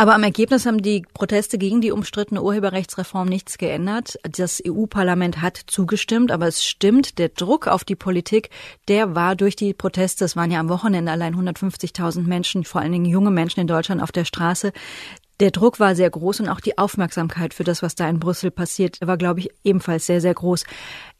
Aber 0.00 0.14
am 0.14 0.22
Ergebnis 0.22 0.64
haben 0.64 0.80
die 0.80 1.02
Proteste 1.12 1.58
gegen 1.58 1.82
die 1.82 1.92
umstrittene 1.92 2.42
Urheberrechtsreform 2.42 3.28
nichts 3.28 3.58
geändert. 3.58 4.18
Das 4.22 4.62
EU-Parlament 4.66 5.42
hat 5.42 5.60
zugestimmt, 5.66 6.32
aber 6.32 6.46
es 6.46 6.64
stimmt, 6.64 7.18
der 7.18 7.28
Druck 7.28 7.66
auf 7.66 7.84
die 7.84 7.96
Politik, 7.96 8.48
der 8.88 9.14
war 9.14 9.36
durch 9.36 9.56
die 9.56 9.74
Proteste, 9.74 10.24
es 10.24 10.36
waren 10.36 10.50
ja 10.50 10.58
am 10.58 10.70
Wochenende 10.70 11.12
allein 11.12 11.36
150.000 11.36 12.22
Menschen, 12.22 12.64
vor 12.64 12.80
allen 12.80 12.92
Dingen 12.92 13.04
junge 13.04 13.30
Menschen 13.30 13.60
in 13.60 13.66
Deutschland 13.66 14.02
auf 14.02 14.10
der 14.10 14.24
Straße, 14.24 14.72
der 15.40 15.50
Druck 15.50 15.80
war 15.80 15.94
sehr 15.94 16.10
groß 16.10 16.40
und 16.40 16.48
auch 16.48 16.60
die 16.60 16.76
Aufmerksamkeit 16.76 17.54
für 17.54 17.64
das, 17.64 17.82
was 17.82 17.94
da 17.94 18.08
in 18.08 18.20
Brüssel 18.20 18.50
passiert, 18.50 18.98
war, 19.00 19.16
glaube 19.16 19.40
ich, 19.40 19.48
ebenfalls 19.64 20.06
sehr, 20.06 20.20
sehr 20.20 20.34
groß. 20.34 20.64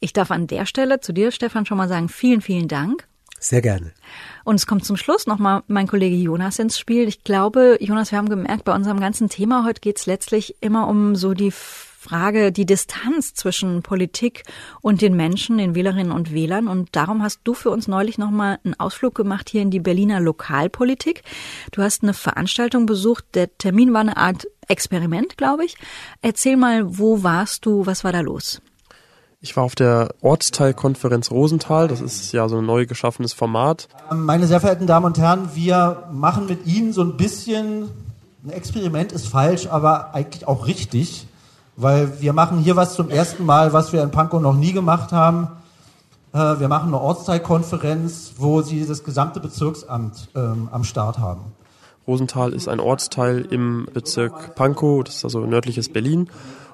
Ich 0.01 0.15
darf 0.15 0.31
an 0.31 0.47
der 0.47 0.65
Stelle 0.65 1.01
zu 1.01 1.13
dir, 1.13 1.31
Stefan, 1.31 1.67
schon 1.67 1.77
mal 1.77 1.89
sagen, 1.89 2.09
vielen, 2.09 2.41
vielen 2.41 2.69
Dank. 2.69 3.07
Sehr 3.39 3.61
gerne. 3.63 3.93
Und 4.45 4.57
es 4.57 4.67
kommt 4.67 4.85
zum 4.85 4.97
Schluss 4.97 5.27
nochmal 5.27 5.63
mein 5.67 5.87
Kollege 5.87 6.17
Jonas 6.17 6.59
ins 6.59 6.79
Spiel. 6.79 7.07
Ich 7.07 7.23
glaube, 7.23 7.79
Jonas, 7.81 8.11
wir 8.11 8.19
haben 8.19 8.29
gemerkt, 8.29 8.65
bei 8.65 8.75
unserem 8.75 9.01
ganzen 9.01 9.29
Thema 9.29 9.65
heute 9.65 9.81
geht 9.81 9.99
es 9.99 10.07
letztlich 10.07 10.57
immer 10.61 10.89
um 10.89 11.17
so 11.17 11.33
die 11.35 11.51
Frage, 11.51 12.51
die 12.51 12.65
Distanz 12.65 13.35
zwischen 13.35 13.83
Politik 13.83 14.45
und 14.81 15.03
den 15.03 15.17
Menschen, 15.17 15.59
den 15.59 15.75
Wählerinnen 15.75 16.13
und 16.13 16.33
Wählern. 16.33 16.67
Und 16.67 16.97
darum 16.97 17.23
hast 17.23 17.41
du 17.45 17.53
für 17.53 17.71
uns 17.71 17.89
neulich 17.89 18.17
nochmal 18.17 18.59
einen 18.65 18.79
Ausflug 18.81 19.15
gemacht 19.15 19.51
hier 19.51 19.61
in 19.61 19.71
die 19.71 19.81
Berliner 19.81 20.21
Lokalpolitik. 20.21 21.23
Du 21.73 21.83
hast 21.83 22.03
eine 22.03 22.15
Veranstaltung 22.15 22.87
besucht. 22.87 23.25
Der 23.35 23.57
Termin 23.59 23.93
war 23.93 24.01
eine 24.01 24.17
Art 24.17 24.47
Experiment, 24.67 25.37
glaube 25.37 25.67
ich. 25.67 25.77
Erzähl 26.23 26.57
mal, 26.57 26.99
wo 26.99 27.23
warst 27.23 27.67
du? 27.67 27.85
Was 27.85 28.03
war 28.03 28.13
da 28.13 28.21
los? 28.21 28.63
Ich 29.41 29.57
war 29.57 29.65
auf 29.65 29.75
der 29.75 30.15
Ortsteilkonferenz 30.21 31.31
Rosenthal. 31.31 31.89
Das 31.89 32.01
ist 32.01 32.33
ja 32.33 32.49
so 32.49 32.59
ein 32.59 32.67
neu 32.67 32.87
geschaffenes 32.87 33.33
Format. 33.33 33.89
Meine 34.13 34.47
sehr 34.47 34.61
verehrten 34.61 34.87
Damen 34.87 35.07
und 35.07 35.19
Herren, 35.19 35.51
wir 35.55 36.05
machen 36.13 36.47
mit 36.47 36.67
Ihnen 36.67 36.93
so 36.93 37.03
ein 37.03 37.17
bisschen, 37.17 37.89
ein 38.45 38.51
Experiment 38.51 39.13
ist 39.13 39.29
falsch, 39.29 39.67
aber 39.67 40.15
eigentlich 40.15 40.47
auch 40.47 40.67
richtig 40.67 41.27
weil 41.81 42.21
wir 42.21 42.33
machen 42.33 42.59
hier 42.59 42.77
was 42.77 42.95
zum 42.95 43.09
ersten 43.09 43.47
Mal, 43.47 43.73
was 43.73 43.93
wir 43.93 44.03
in 44.03 44.11
Pankow 44.11 44.41
noch 44.41 44.55
nie 44.55 44.73
gemacht 44.73 45.13
haben. 45.13 45.49
Äh, 46.33 46.61
wir 46.61 46.69
machen 46.69 46.89
eine 46.89 47.01
Ortsteilkonferenz, 47.01 48.35
wo 48.37 48.61
sie 48.61 48.87
das 48.87 49.03
gesamte 49.03 49.41
Bezirksamt 49.41 50.29
ähm, 50.35 50.69
am 50.71 50.85
Start 50.85 51.19
haben. 51.19 51.41
Rosenthal 52.07 52.53
ist 52.53 52.69
ein 52.69 52.81
Ortsteil 52.81 53.47
im 53.51 53.89
Bezirk 53.93 54.55
Pankow, 54.55 55.05
das 55.05 55.17
ist 55.17 55.25
also 55.25 55.41
nördliches 55.47 55.91
Berlin. 55.91 56.29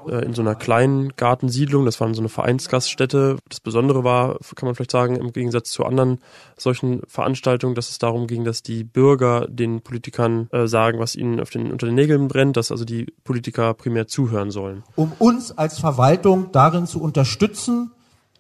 Äh, 0.09 0.25
in 0.25 0.35
so 0.35 0.42
einer 0.42 0.55
kleinen 0.55 1.14
Gartensiedlung. 1.16 1.85
Das 1.85 2.01
war 2.01 2.12
so 2.14 2.21
eine 2.21 2.29
Vereinsgaststätte. 2.29 3.37
Das 3.49 3.61
Besondere 3.61 4.05
war, 4.05 4.38
kann 4.55 4.66
man 4.66 4.75
vielleicht 4.75 4.90
sagen, 4.90 5.16
im 5.16 5.33
Gegensatz 5.33 5.71
zu 5.71 5.85
anderen 5.85 6.19
solchen 6.57 7.03
Veranstaltungen, 7.07 7.75
dass 7.75 7.90
es 7.90 7.99
darum 7.99 8.27
ging, 8.27 8.45
dass 8.45 8.62
die 8.62 8.85
Bürger 8.85 9.47
den 9.49 9.81
Politikern 9.81 10.49
äh, 10.53 10.66
sagen, 10.66 10.99
was 10.99 11.16
ihnen 11.16 11.40
auf 11.40 11.51
den, 11.51 11.73
unter 11.73 11.87
den 11.87 11.95
Nägeln 11.95 12.29
brennt, 12.29 12.57
dass 12.57 12.71
also 12.71 12.85
die 12.85 13.07
Politiker 13.25 13.75
primär 13.75 14.07
zuhören 14.07 14.51
sollen. 14.51 14.83
Um 14.95 15.12
uns 15.19 15.57
als 15.57 15.79
Verwaltung 15.79 16.53
darin 16.53 16.87
zu 16.87 17.01
unterstützen, 17.01 17.92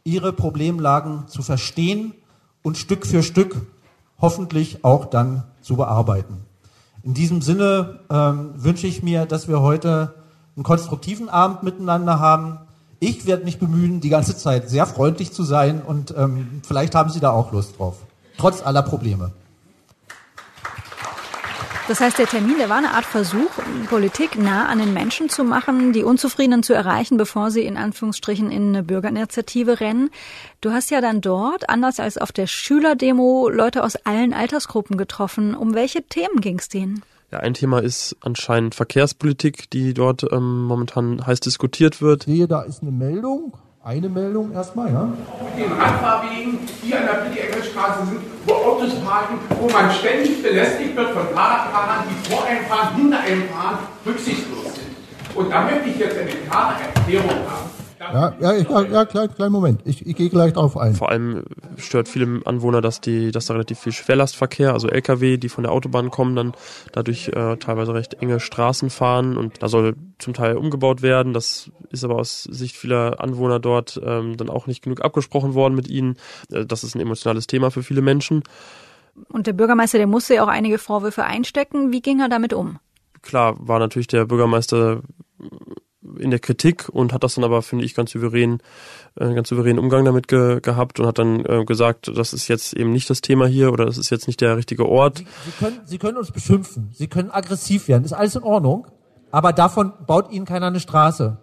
ihre 0.04 0.32
Problemlagen 0.32 1.26
zu 1.28 1.42
verstehen 1.42 2.14
und 2.62 2.78
Stück 2.78 3.06
für 3.06 3.22
Stück 3.22 3.56
hoffentlich 4.20 4.84
auch 4.84 5.04
dann 5.06 5.44
zu 5.60 5.76
bearbeiten. 5.76 6.44
In 7.02 7.14
diesem 7.14 7.42
Sinne 7.42 8.00
ähm, 8.10 8.52
wünsche 8.56 8.86
ich 8.86 9.02
mir, 9.02 9.26
dass 9.26 9.48
wir 9.48 9.60
heute 9.60 10.14
einen 10.56 10.64
konstruktiven 10.64 11.28
Abend 11.28 11.62
miteinander 11.62 12.18
haben. 12.18 12.58
Ich 12.98 13.26
werde 13.26 13.44
mich 13.44 13.58
bemühen, 13.58 14.00
die 14.00 14.08
ganze 14.08 14.36
Zeit 14.36 14.70
sehr 14.70 14.86
freundlich 14.86 15.32
zu 15.32 15.42
sein 15.42 15.82
und 15.82 16.14
ähm, 16.16 16.62
vielleicht 16.66 16.94
haben 16.94 17.10
Sie 17.10 17.20
da 17.20 17.30
auch 17.30 17.52
Lust 17.52 17.78
drauf. 17.78 17.96
Trotz 18.38 18.62
aller 18.62 18.82
Probleme. 18.82 19.32
Das 21.88 22.00
heißt, 22.00 22.18
der 22.18 22.26
Termin, 22.26 22.58
der 22.58 22.68
war 22.68 22.78
eine 22.78 22.94
Art 22.94 23.04
Versuch, 23.04 23.50
Politik 23.88 24.36
nah 24.36 24.66
an 24.66 24.80
den 24.80 24.92
Menschen 24.92 25.28
zu 25.28 25.44
machen, 25.44 25.92
die 25.92 26.02
Unzufriedenen 26.02 26.64
zu 26.64 26.72
erreichen, 26.72 27.16
bevor 27.16 27.52
sie 27.52 27.64
in 27.64 27.76
Anführungsstrichen 27.76 28.50
in 28.50 28.70
eine 28.70 28.82
Bürgerinitiative 28.82 29.78
rennen. 29.78 30.10
Du 30.60 30.72
hast 30.72 30.90
ja 30.90 31.00
dann 31.00 31.20
dort, 31.20 31.70
anders 31.70 32.00
als 32.00 32.18
auf 32.18 32.32
der 32.32 32.48
Schülerdemo, 32.48 33.48
Leute 33.50 33.84
aus 33.84 33.94
allen 34.04 34.34
Altersgruppen 34.34 34.96
getroffen. 34.96 35.54
Um 35.54 35.74
welche 35.74 36.02
Themen 36.02 36.40
ging 36.40 36.58
es 36.58 36.68
denen? 36.68 37.04
Ja, 37.32 37.40
ein 37.40 37.54
Thema 37.54 37.80
ist 37.80 38.16
anscheinend 38.20 38.76
Verkehrspolitik, 38.76 39.68
die 39.70 39.94
dort 39.94 40.24
ähm, 40.30 40.62
momentan 40.64 41.26
heiß 41.26 41.40
diskutiert 41.40 42.00
wird. 42.00 42.26
Ich 42.28 42.36
sehe, 42.36 42.46
da 42.46 42.62
ist 42.62 42.82
eine 42.82 42.92
Meldung. 42.92 43.52
Eine 43.82 44.08
Meldung 44.08 44.52
erstmal, 44.52 44.92
ja. 44.92 45.12
Den 45.56 45.72
Radfahrwegen 45.72 46.58
hier 46.82 46.98
an 46.98 47.06
der 47.06 47.14
Friedrich-Engels-Straße 47.24 48.06
sind, 48.06 48.20
wo 48.46 48.54
Autos 48.54 48.94
parken, 49.04 49.38
wo 49.60 49.68
man 49.70 49.90
ständig 49.92 50.42
belästigt 50.42 50.96
wird 50.96 51.10
von 51.10 51.28
Fahrradfahrern, 51.34 52.04
die 52.08 52.30
vor 52.30 52.44
einem 52.44 52.64
fahren, 52.66 52.96
hinter 52.96 53.20
einem 53.20 53.48
fahren, 53.48 53.78
rücksichtslos 54.04 54.74
sind. 54.74 55.36
Und 55.36 55.50
da 55.50 55.62
möchte 55.62 55.88
ich 55.88 55.98
jetzt 55.98 56.18
eine 56.18 56.30
klare 56.30 56.74
Erklärung 56.82 57.30
haben. 57.30 57.75
Ja, 57.98 58.34
ja, 58.40 58.54
ich, 58.54 58.68
ja, 58.68 58.82
ja 58.82 59.04
klein, 59.04 59.34
kleinen 59.34 59.52
Moment. 59.52 59.80
Ich, 59.84 60.06
ich 60.06 60.16
gehe 60.16 60.28
gleich 60.28 60.52
darauf 60.52 60.76
ein. 60.76 60.94
Vor 60.94 61.10
allem 61.10 61.44
stört 61.76 62.08
viele 62.08 62.40
Anwohner, 62.44 62.80
dass 62.80 63.00
die, 63.00 63.30
dass 63.30 63.46
da 63.46 63.54
relativ 63.54 63.78
viel 63.78 63.92
Schwerlastverkehr, 63.92 64.72
also 64.72 64.88
LKW, 64.88 65.38
die 65.38 65.48
von 65.48 65.64
der 65.64 65.72
Autobahn 65.72 66.10
kommen, 66.10 66.36
dann 66.36 66.52
dadurch 66.92 67.28
äh, 67.28 67.56
teilweise 67.56 67.94
recht 67.94 68.14
enge 68.14 68.40
Straßen 68.40 68.90
fahren 68.90 69.36
und 69.36 69.62
da 69.62 69.68
soll 69.68 69.94
zum 70.18 70.34
Teil 70.34 70.56
umgebaut 70.56 71.02
werden. 71.02 71.32
Das 71.32 71.70
ist 71.90 72.04
aber 72.04 72.16
aus 72.16 72.44
Sicht 72.44 72.76
vieler 72.76 73.20
Anwohner 73.20 73.60
dort 73.60 74.00
ähm, 74.04 74.36
dann 74.36 74.50
auch 74.50 74.66
nicht 74.66 74.82
genug 74.82 75.04
abgesprochen 75.04 75.54
worden 75.54 75.74
mit 75.74 75.88
ihnen. 75.88 76.16
Äh, 76.50 76.66
das 76.66 76.84
ist 76.84 76.94
ein 76.94 77.00
emotionales 77.00 77.46
Thema 77.46 77.70
für 77.70 77.82
viele 77.82 78.02
Menschen. 78.02 78.42
Und 79.28 79.46
der 79.46 79.54
Bürgermeister, 79.54 79.98
der 79.98 80.06
musste 80.06 80.34
ja 80.34 80.44
auch 80.44 80.48
einige 80.48 80.78
Vorwürfe 80.78 81.24
einstecken. 81.24 81.92
Wie 81.92 82.02
ging 82.02 82.20
er 82.20 82.28
damit 82.28 82.52
um? 82.52 82.78
Klar, 83.22 83.56
war 83.58 83.78
natürlich 83.78 84.08
der 84.08 84.26
Bürgermeister 84.26 85.00
in 86.18 86.30
der 86.30 86.38
Kritik 86.38 86.88
und 86.88 87.12
hat 87.12 87.24
das 87.24 87.34
dann 87.34 87.44
aber, 87.44 87.62
finde 87.62 87.84
ich, 87.84 87.94
ganz 87.94 88.10
souverän, 88.10 88.60
äh, 89.16 89.34
ganz 89.34 89.48
souveränen 89.48 89.78
Umgang 89.78 90.04
damit 90.04 90.28
ge 90.28 90.60
gehabt 90.60 91.00
und 91.00 91.06
hat 91.06 91.18
dann 91.18 91.44
äh, 91.44 91.64
gesagt, 91.64 92.10
das 92.14 92.32
ist 92.32 92.48
jetzt 92.48 92.74
eben 92.74 92.92
nicht 92.92 93.08
das 93.10 93.20
Thema 93.20 93.46
hier 93.46 93.72
oder 93.72 93.86
das 93.86 93.98
ist 93.98 94.10
jetzt 94.10 94.26
nicht 94.26 94.40
der 94.40 94.56
richtige 94.56 94.86
Ort. 94.86 95.18
Sie, 95.18 95.26
Sie, 95.44 95.50
können, 95.58 95.80
Sie 95.84 95.98
können 95.98 96.16
uns 96.16 96.30
beschimpfen, 96.30 96.90
Sie 96.92 97.08
können 97.08 97.30
aggressiv 97.30 97.88
werden, 97.88 98.04
ist 98.04 98.12
alles 98.12 98.36
in 98.36 98.42
Ordnung, 98.42 98.86
aber 99.30 99.52
davon 99.52 99.92
baut 100.06 100.30
Ihnen 100.30 100.46
keiner 100.46 100.66
eine 100.66 100.80
Straße. 100.80 101.38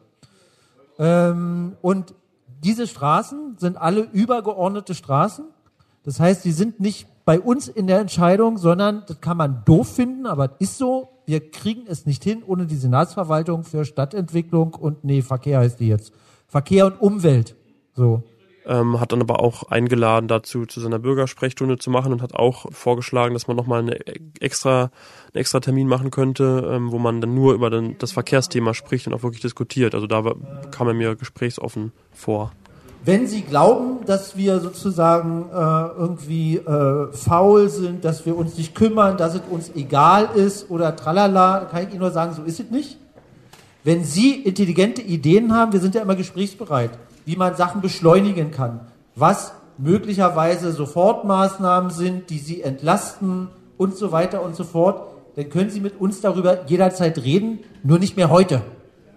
Ähm, 0.99 1.75
und 1.81 2.13
diese 2.63 2.87
Straßen 2.87 3.57
sind 3.57 3.77
alle 3.77 4.01
übergeordnete 4.01 4.95
Straßen. 4.95 5.45
Das 6.03 6.19
heißt, 6.19 6.43
die 6.43 6.51
sind 6.51 6.79
nicht 6.79 7.07
bei 7.25 7.39
uns 7.39 7.67
in 7.67 7.87
der 7.87 7.99
Entscheidung, 7.99 8.57
sondern 8.57 9.03
das 9.07 9.21
kann 9.21 9.37
man 9.37 9.63
doof 9.65 9.95
finden, 9.95 10.25
aber 10.25 10.45
es 10.59 10.69
ist 10.69 10.77
so, 10.77 11.09
wir 11.25 11.51
kriegen 11.51 11.83
es 11.87 12.05
nicht 12.05 12.23
hin 12.23 12.43
ohne 12.45 12.65
die 12.65 12.75
Senatsverwaltung 12.75 13.63
für 13.63 13.85
Stadtentwicklung 13.85 14.73
und 14.73 15.05
nee, 15.05 15.21
Verkehr 15.21 15.59
heißt 15.59 15.79
die 15.79 15.87
jetzt. 15.87 16.13
Verkehr 16.47 16.85
und 16.85 17.01
Umwelt. 17.01 17.55
So. 17.93 18.23
Ähm, 18.65 18.99
hat 18.99 19.11
dann 19.11 19.21
aber 19.21 19.41
auch 19.41 19.63
eingeladen 19.63 20.27
dazu, 20.27 20.65
zu 20.65 20.79
seiner 20.79 20.99
Bürgersprechstunde 20.99 21.77
zu 21.77 21.89
machen 21.89 22.13
und 22.13 22.21
hat 22.21 22.33
auch 22.33 22.71
vorgeschlagen, 22.71 23.33
dass 23.33 23.47
man 23.47 23.57
nochmal 23.57 23.79
eine 23.81 23.99
extra, 24.39 24.83
einen 24.83 25.41
extra 25.41 25.59
Termin 25.59 25.87
machen 25.87 26.11
könnte, 26.11 26.69
ähm, 26.71 26.91
wo 26.91 26.99
man 26.99 27.19
dann 27.19 27.33
nur 27.33 27.53
über 27.53 27.69
den, 27.69 27.97
das 27.97 28.13
Verkehrsthema 28.13 28.73
spricht 28.73 29.07
und 29.07 29.13
auch 29.13 29.23
wirklich 29.23 29.41
diskutiert. 29.41 29.95
Also 29.95 30.07
da 30.07 30.23
kam 30.71 30.87
er 30.87 30.93
mir 30.93 31.15
gesprächsoffen 31.15 31.91
vor 32.13 32.51
wenn 33.05 33.27
Sie 33.27 33.41
glauben, 33.41 34.05
dass 34.05 34.37
wir 34.37 34.59
sozusagen 34.61 35.49
äh, 35.51 35.55
irgendwie 35.55 36.57
äh, 36.57 37.11
faul 37.11 37.67
sind, 37.67 38.05
dass 38.05 38.25
wir 38.25 38.37
uns 38.37 38.57
nicht 38.57 38.75
kümmern, 38.75 39.17
dass 39.17 39.35
es 39.35 39.41
uns 39.49 39.71
egal 39.75 40.29
ist 40.35 40.71
oder 40.71 40.95
tralala, 40.95 41.67
kann 41.69 41.83
ich 41.83 41.89
Ihnen 41.89 41.99
nur 41.99 42.11
sagen, 42.11 42.33
so 42.33 42.43
ist 42.43 42.61
es 42.61 42.71
nicht. 42.71 42.97
Wenn 43.83 44.05
Sie 44.05 44.35
intelligente 44.35 45.01
Ideen 45.01 45.53
haben, 45.53 45.73
wir 45.73 45.81
sind 45.81 45.95
ja 45.95 46.01
immer 46.01 46.15
gesprächsbereit, 46.15 46.91
wie 47.25 47.35
man 47.35 47.55
Sachen 47.55 47.81
beschleunigen 47.81 48.51
kann, 48.51 48.79
was 49.15 49.51
möglicherweise 49.77 50.71
Sofortmaßnahmen 50.71 51.91
sind, 51.91 52.29
die 52.29 52.39
Sie 52.39 52.61
entlasten 52.61 53.49
und 53.77 53.97
so 53.97 54.13
weiter 54.13 54.41
und 54.41 54.55
so 54.55 54.63
fort, 54.63 55.09
dann 55.35 55.49
können 55.49 55.69
Sie 55.69 55.81
mit 55.81 55.99
uns 55.99 56.21
darüber 56.21 56.65
jederzeit 56.67 57.17
reden, 57.17 57.59
nur 57.83 57.99
nicht 57.99 58.15
mehr 58.15 58.29
heute. 58.29 58.61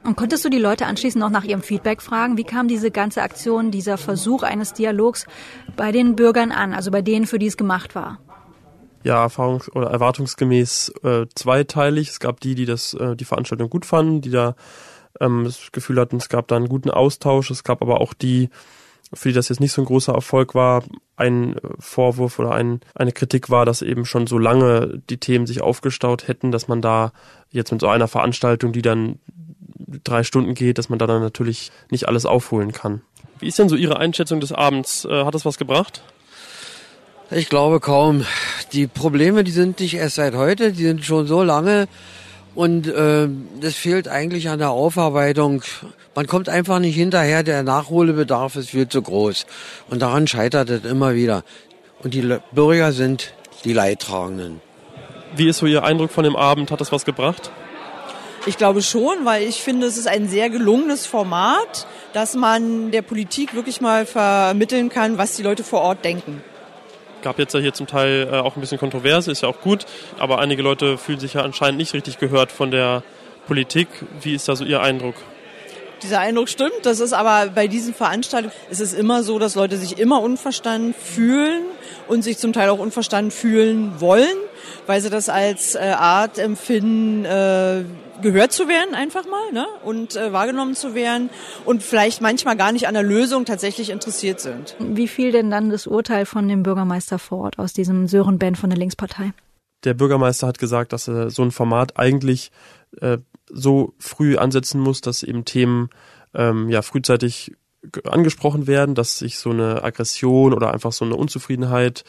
Und 0.06 0.14
konntest 0.16 0.44
du 0.44 0.48
die 0.48 0.58
Leute 0.58 0.86
anschließend 0.86 1.20
noch 1.20 1.30
nach 1.30 1.42
ihrem 1.42 1.62
Feedback 1.62 2.00
fragen? 2.00 2.36
Wie 2.36 2.44
kam 2.44 2.68
diese 2.68 2.92
ganze 2.92 3.22
Aktion, 3.22 3.72
dieser 3.72 3.98
Versuch 3.98 4.44
eines 4.44 4.72
Dialogs 4.72 5.26
bei 5.76 5.90
den 5.90 6.14
Bürgern 6.14 6.52
an, 6.52 6.72
also 6.72 6.92
bei 6.92 7.02
denen, 7.02 7.26
für 7.26 7.40
die 7.40 7.46
es 7.46 7.56
gemacht 7.56 7.96
war? 7.96 8.20
Ja, 9.02 9.26
erfahrungs- 9.26 9.68
oder 9.72 9.90
erwartungsgemäß 9.90 10.92
äh, 11.02 11.26
zweiteilig. 11.34 12.10
Es 12.10 12.20
gab 12.20 12.38
die, 12.38 12.54
die 12.54 12.66
das, 12.66 12.94
äh, 12.94 13.16
die 13.16 13.24
Veranstaltung 13.24 13.68
gut 13.68 13.84
fanden, 13.84 14.20
die 14.20 14.30
da 14.30 14.54
ähm, 15.20 15.42
das 15.42 15.72
Gefühl 15.72 15.98
hatten, 15.98 16.16
es 16.16 16.28
gab 16.28 16.46
da 16.46 16.54
einen 16.56 16.68
guten 16.68 16.90
Austausch. 16.90 17.50
Es 17.50 17.64
gab 17.64 17.82
aber 17.82 18.00
auch 18.00 18.14
die, 18.14 18.50
für 19.12 19.30
die 19.30 19.34
das 19.34 19.48
jetzt 19.48 19.60
nicht 19.60 19.72
so 19.72 19.82
ein 19.82 19.86
großer 19.86 20.14
Erfolg 20.14 20.54
war, 20.54 20.84
ein 21.16 21.56
äh, 21.56 21.60
Vorwurf 21.80 22.38
oder 22.38 22.52
ein, 22.52 22.80
eine 22.94 23.10
Kritik 23.10 23.50
war, 23.50 23.66
dass 23.66 23.82
eben 23.82 24.04
schon 24.04 24.28
so 24.28 24.38
lange 24.38 25.02
die 25.10 25.18
Themen 25.18 25.46
sich 25.46 25.62
aufgestaut 25.62 26.28
hätten, 26.28 26.52
dass 26.52 26.68
man 26.68 26.80
da 26.80 27.12
jetzt 27.50 27.72
mit 27.72 27.80
so 27.80 27.88
einer 27.88 28.06
Veranstaltung, 28.06 28.70
die 28.70 28.82
dann 28.82 29.18
drei 30.04 30.22
Stunden 30.22 30.54
geht, 30.54 30.78
dass 30.78 30.88
man 30.88 30.98
da 30.98 31.06
dann 31.06 31.22
natürlich 31.22 31.70
nicht 31.90 32.08
alles 32.08 32.26
aufholen 32.26 32.72
kann. 32.72 33.02
Wie 33.38 33.48
ist 33.48 33.58
denn 33.58 33.68
so 33.68 33.76
Ihre 33.76 33.98
Einschätzung 33.98 34.40
des 34.40 34.52
Abends? 34.52 35.04
Äh, 35.04 35.24
hat 35.24 35.34
das 35.34 35.44
was 35.44 35.58
gebracht? 35.58 36.02
Ich 37.30 37.48
glaube 37.48 37.80
kaum. 37.80 38.24
Die 38.72 38.86
Probleme, 38.86 39.44
die 39.44 39.50
sind 39.50 39.80
nicht 39.80 39.94
erst 39.94 40.16
seit 40.16 40.34
heute, 40.34 40.72
die 40.72 40.84
sind 40.84 41.04
schon 41.04 41.26
so 41.26 41.42
lange 41.42 41.88
und 42.54 42.86
äh, 42.86 43.28
das 43.60 43.74
fehlt 43.74 44.08
eigentlich 44.08 44.48
an 44.48 44.58
der 44.58 44.70
Aufarbeitung. 44.70 45.62
Man 46.14 46.26
kommt 46.26 46.48
einfach 46.48 46.78
nicht 46.78 46.94
hinterher, 46.94 47.42
der 47.42 47.62
Nachholbedarf 47.62 48.56
ist 48.56 48.70
viel 48.70 48.88
zu 48.88 49.02
groß 49.02 49.46
und 49.90 50.00
daran 50.00 50.26
scheitert 50.26 50.70
es 50.70 50.84
immer 50.84 51.14
wieder. 51.14 51.42
Und 52.02 52.14
die 52.14 52.38
Bürger 52.52 52.92
sind 52.92 53.34
die 53.64 53.72
Leidtragenden. 53.72 54.60
Wie 55.34 55.48
ist 55.48 55.58
so 55.58 55.66
Ihr 55.66 55.82
Eindruck 55.82 56.12
von 56.12 56.24
dem 56.24 56.36
Abend? 56.36 56.70
Hat 56.70 56.80
das 56.80 56.92
was 56.92 57.04
gebracht? 57.04 57.50
Ich 58.48 58.56
glaube 58.56 58.80
schon, 58.80 59.24
weil 59.24 59.42
ich 59.42 59.60
finde, 59.60 59.88
es 59.88 59.96
ist 59.96 60.06
ein 60.06 60.28
sehr 60.28 60.50
gelungenes 60.50 61.04
Format, 61.04 61.88
dass 62.12 62.34
man 62.34 62.92
der 62.92 63.02
Politik 63.02 63.54
wirklich 63.54 63.80
mal 63.80 64.06
vermitteln 64.06 64.88
kann, 64.88 65.18
was 65.18 65.34
die 65.34 65.42
Leute 65.42 65.64
vor 65.64 65.80
Ort 65.80 66.04
denken. 66.04 66.44
Gab 67.22 67.40
jetzt 67.40 67.54
ja 67.54 67.60
hier 67.60 67.72
zum 67.74 67.88
Teil 67.88 68.28
äh, 68.30 68.36
auch 68.36 68.54
ein 68.54 68.60
bisschen 68.60 68.78
Kontroverse, 68.78 69.32
ist 69.32 69.42
ja 69.42 69.48
auch 69.48 69.60
gut, 69.62 69.84
aber 70.20 70.38
einige 70.38 70.62
Leute 70.62 70.96
fühlen 70.96 71.18
sich 71.18 71.34
ja 71.34 71.42
anscheinend 71.42 71.78
nicht 71.78 71.92
richtig 71.92 72.18
gehört 72.18 72.52
von 72.52 72.70
der 72.70 73.02
Politik. 73.48 73.88
Wie 74.22 74.34
ist 74.34 74.48
da 74.48 74.54
so 74.54 74.64
Ihr 74.64 74.80
Eindruck? 74.80 75.16
Dieser 76.02 76.20
Eindruck 76.20 76.48
stimmt. 76.48 76.84
Das 76.84 77.00
ist 77.00 77.12
aber 77.12 77.50
bei 77.54 77.68
diesen 77.68 77.94
Veranstaltungen 77.94 78.54
ist 78.70 78.80
es 78.80 78.92
immer 78.92 79.22
so, 79.22 79.38
dass 79.38 79.54
Leute 79.54 79.76
sich 79.76 79.98
immer 79.98 80.20
unverstanden 80.20 80.94
fühlen 80.94 81.64
und 82.08 82.22
sich 82.22 82.38
zum 82.38 82.52
Teil 82.52 82.68
auch 82.68 82.78
unverstanden 82.78 83.30
fühlen 83.30 84.00
wollen, 84.00 84.36
weil 84.86 85.00
sie 85.00 85.10
das 85.10 85.28
als 85.28 85.74
äh, 85.74 85.94
Art 85.96 86.38
empfinden, 86.38 87.24
äh, 87.24 87.84
gehört 88.22 88.52
zu 88.52 88.68
werden 88.68 88.94
einfach 88.94 89.24
mal 89.26 89.52
ne? 89.52 89.66
und 89.84 90.16
äh, 90.16 90.32
wahrgenommen 90.32 90.74
zu 90.74 90.94
werden 90.94 91.30
und 91.64 91.82
vielleicht 91.82 92.20
manchmal 92.20 92.56
gar 92.56 92.72
nicht 92.72 92.88
an 92.88 92.94
der 92.94 93.02
Lösung 93.02 93.44
tatsächlich 93.44 93.90
interessiert 93.90 94.40
sind. 94.40 94.76
Wie 94.78 95.08
fiel 95.08 95.32
denn 95.32 95.50
dann 95.50 95.70
das 95.70 95.86
Urteil 95.86 96.26
von 96.26 96.48
dem 96.48 96.62
Bürgermeister 96.62 97.18
Ford 97.18 97.58
aus 97.58 97.72
diesem 97.72 98.06
Sören 98.06 98.38
Ben 98.38 98.54
von 98.54 98.70
der 98.70 98.78
Linkspartei? 98.78 99.32
Der 99.84 99.94
Bürgermeister 99.94 100.46
hat 100.46 100.58
gesagt, 100.58 100.92
dass 100.92 101.08
er 101.08 101.30
so 101.30 101.42
ein 101.42 101.50
Format 101.50 101.98
eigentlich 101.98 102.50
äh, 103.00 103.18
so 103.50 103.94
früh 103.98 104.36
ansetzen 104.36 104.80
muss, 104.80 105.00
dass 105.00 105.22
eben 105.22 105.44
Themen 105.44 105.90
ähm, 106.34 106.68
ja 106.68 106.82
frühzeitig 106.82 107.52
angesprochen 108.04 108.66
werden, 108.66 108.94
dass 108.94 109.18
sich 109.18 109.38
so 109.38 109.50
eine 109.50 109.84
Aggression 109.84 110.52
oder 110.52 110.72
einfach 110.72 110.92
so 110.92 111.04
eine 111.04 111.16
Unzufriedenheit 111.16 112.04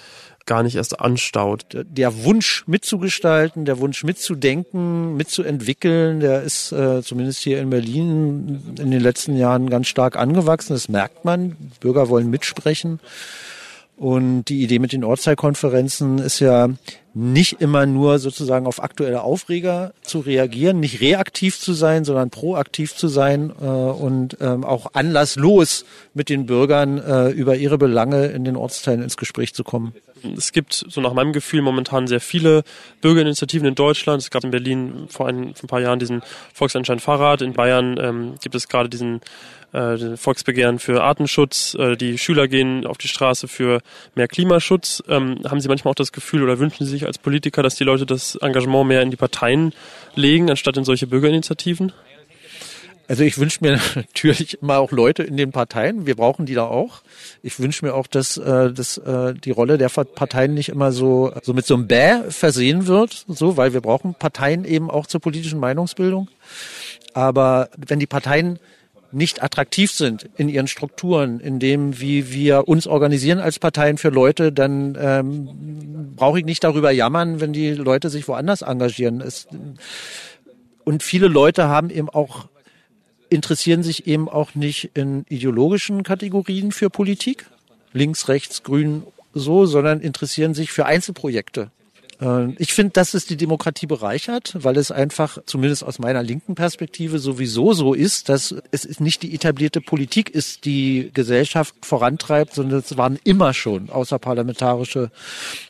gar 0.45 0.63
nicht 0.63 0.75
erst 0.75 0.99
anstaut. 0.99 1.65
Der 1.73 2.23
Wunsch 2.23 2.63
mitzugestalten, 2.67 3.65
der 3.65 3.79
Wunsch 3.79 4.03
mitzudenken, 4.03 5.15
mitzuentwickeln, 5.15 6.21
der 6.21 6.41
ist 6.41 6.71
äh, 6.71 7.03
zumindest 7.03 7.39
hier 7.39 7.59
in 7.59 7.69
Berlin 7.69 8.75
in 8.79 8.91
den 8.91 9.01
letzten 9.01 9.35
Jahren 9.35 9.69
ganz 9.69 9.87
stark 9.87 10.15
angewachsen. 10.15 10.73
Das 10.73 10.89
merkt 10.89 11.25
man. 11.25 11.55
Bürger 11.81 12.09
wollen 12.09 12.29
mitsprechen. 12.29 12.99
Und 13.97 14.45
die 14.45 14.61
Idee 14.61 14.77
mit 14.77 14.93
den 14.93 15.03
Ortsteilkonferenzen 15.03 16.19
ist 16.19 16.39
ja 16.39 16.69
nicht 17.15 17.61
immer 17.61 17.87
nur 17.87 18.19
sozusagen 18.19 18.67
auf 18.67 18.83
aktuelle 18.83 19.23
Aufreger 19.23 19.91
zu 20.03 20.19
reagieren, 20.19 20.79
nicht 20.79 21.01
reaktiv 21.01 21.59
zu 21.59 21.73
sein, 21.73 22.05
sondern 22.05 22.29
proaktiv 22.29 22.95
zu 22.95 23.07
sein 23.07 23.51
äh, 23.59 23.65
und 23.65 24.37
ähm, 24.39 24.63
auch 24.63 24.93
anlasslos 24.93 25.83
mit 26.13 26.29
den 26.29 26.45
Bürgern 26.45 26.99
äh, 26.99 27.29
über 27.29 27.55
ihre 27.55 27.79
Belange 27.79 28.27
in 28.27 28.43
den 28.43 28.55
Ortsteilen 28.55 29.01
ins 29.01 29.17
Gespräch 29.17 29.55
zu 29.55 29.63
kommen. 29.63 29.95
Es 30.37 30.51
gibt 30.51 30.85
so 30.87 31.01
nach 31.01 31.13
meinem 31.13 31.33
Gefühl 31.33 31.61
momentan 31.61 32.07
sehr 32.07 32.19
viele 32.19 32.63
Bürgerinitiativen 33.01 33.67
in 33.67 33.75
Deutschland. 33.75 34.21
Es 34.21 34.29
gab 34.29 34.43
in 34.43 34.51
Berlin 34.51 35.07
vor 35.09 35.27
ein, 35.27 35.53
vor 35.53 35.65
ein 35.65 35.67
paar 35.67 35.81
Jahren 35.81 35.99
diesen 35.99 36.21
Volksentscheid 36.53 37.01
Fahrrad. 37.01 37.41
In 37.41 37.53
Bayern 37.53 37.97
ähm, 37.99 38.35
gibt 38.41 38.55
es 38.55 38.67
gerade 38.67 38.89
diesen 38.89 39.21
äh, 39.73 40.17
Volksbegehren 40.17 40.79
für 40.79 41.03
Artenschutz, 41.03 41.75
äh, 41.75 41.95
die 41.95 42.17
Schüler 42.17 42.47
gehen 42.47 42.85
auf 42.85 42.97
die 42.97 43.07
Straße 43.07 43.47
für 43.47 43.81
mehr 44.15 44.27
Klimaschutz. 44.27 45.03
Ähm, 45.07 45.39
haben 45.47 45.59
Sie 45.59 45.67
manchmal 45.67 45.91
auch 45.91 45.95
das 45.95 46.11
Gefühl 46.11 46.43
oder 46.43 46.59
wünschen 46.59 46.85
Sie 46.85 46.91
sich 46.91 47.05
als 47.05 47.17
Politiker, 47.17 47.63
dass 47.63 47.75
die 47.75 47.83
Leute 47.83 48.05
das 48.05 48.35
Engagement 48.35 48.87
mehr 48.87 49.01
in 49.01 49.11
die 49.11 49.17
Parteien 49.17 49.73
legen, 50.15 50.49
anstatt 50.49 50.77
in 50.77 50.85
solche 50.85 51.07
Bürgerinitiativen? 51.07 51.91
Also 53.07 53.23
ich 53.23 53.37
wünsche 53.37 53.59
mir 53.61 53.79
natürlich 53.95 54.61
immer 54.61 54.79
auch 54.79 54.91
Leute 54.91 55.23
in 55.23 55.37
den 55.37 55.51
Parteien. 55.51 56.05
Wir 56.05 56.15
brauchen 56.15 56.45
die 56.45 56.53
da 56.53 56.65
auch. 56.65 57.01
Ich 57.41 57.59
wünsche 57.59 57.85
mir 57.85 57.93
auch, 57.93 58.07
dass, 58.07 58.37
äh, 58.37 58.71
dass 58.71 58.97
äh, 58.97 59.33
die 59.33 59.51
Rolle 59.51 59.77
der 59.77 59.89
Parteien 59.89 60.53
nicht 60.53 60.69
immer 60.69 60.91
so, 60.91 61.31
so 61.41 61.53
mit 61.53 61.65
so 61.65 61.75
einem 61.75 61.87
Bäh 61.87 62.29
versehen 62.29 62.87
wird, 62.87 63.25
so, 63.27 63.57
weil 63.57 63.73
wir 63.73 63.81
brauchen 63.81 64.13
Parteien 64.13 64.65
eben 64.65 64.89
auch 64.89 65.07
zur 65.07 65.21
politischen 65.21 65.59
Meinungsbildung. 65.59 66.27
Aber 67.13 67.69
wenn 67.77 67.99
die 67.99 68.07
Parteien 68.07 68.59
nicht 69.11 69.41
attraktiv 69.41 69.91
sind 69.91 70.29
in 70.35 70.49
ihren 70.49 70.67
Strukturen, 70.67 71.39
in 71.39 71.59
dem, 71.59 71.99
wie 72.01 72.31
wir 72.31 72.67
uns 72.67 72.87
organisieren 72.87 73.39
als 73.39 73.57
Parteien 73.57 73.97
für 73.97 74.09
Leute, 74.09 74.51
dann 74.51 74.97
ähm, 74.99 76.13
brauche 76.15 76.39
ich 76.39 76.45
nicht 76.45 76.63
darüber 76.63 76.91
jammern, 76.91 77.39
wenn 77.39 77.53
die 77.53 77.71
Leute 77.71 78.09
sich 78.09 78.27
woanders 78.27 78.63
engagieren. 78.63 79.21
Es, 79.21 79.47
und 80.83 81.03
viele 81.03 81.27
Leute 81.27 81.69
haben 81.69 81.89
eben 81.89 82.09
auch 82.09 82.49
interessieren 83.29 83.83
sich 83.83 84.07
eben 84.07 84.29
auch 84.29 84.55
nicht 84.55 84.91
in 84.93 85.25
ideologischen 85.29 86.03
Kategorien 86.03 86.71
für 86.71 86.89
Politik, 86.89 87.45
links, 87.93 88.27
rechts, 88.27 88.63
grün, 88.63 89.03
so, 89.33 89.65
sondern 89.65 90.01
interessieren 90.01 90.53
sich 90.53 90.71
für 90.71 90.85
Einzelprojekte. 90.85 91.71
Äh, 92.21 92.53
ich 92.57 92.73
finde, 92.73 92.93
dass 92.93 93.13
es 93.13 93.25
die 93.25 93.37
Demokratie 93.37 93.85
bereichert, 93.85 94.55
weil 94.59 94.77
es 94.77 94.91
einfach, 94.91 95.37
zumindest 95.45 95.83
aus 95.83 95.99
meiner 95.99 96.23
linken 96.23 96.55
Perspektive, 96.55 97.19
sowieso 97.19 97.73
so 97.73 97.93
ist, 97.93 98.29
dass 98.29 98.55
es 98.71 98.99
nicht 98.99 99.23
die 99.23 99.33
etablierte 99.33 99.81
Politik 99.81 100.29
ist, 100.29 100.65
die 100.65 101.11
Gesellschaft 101.13 101.75
vorantreibt, 101.81 102.53
sondern 102.53 102.79
es 102.79 102.97
waren 102.97 103.19
immer 103.23 103.53
schon 103.53 103.89
außerparlamentarische 103.89 105.11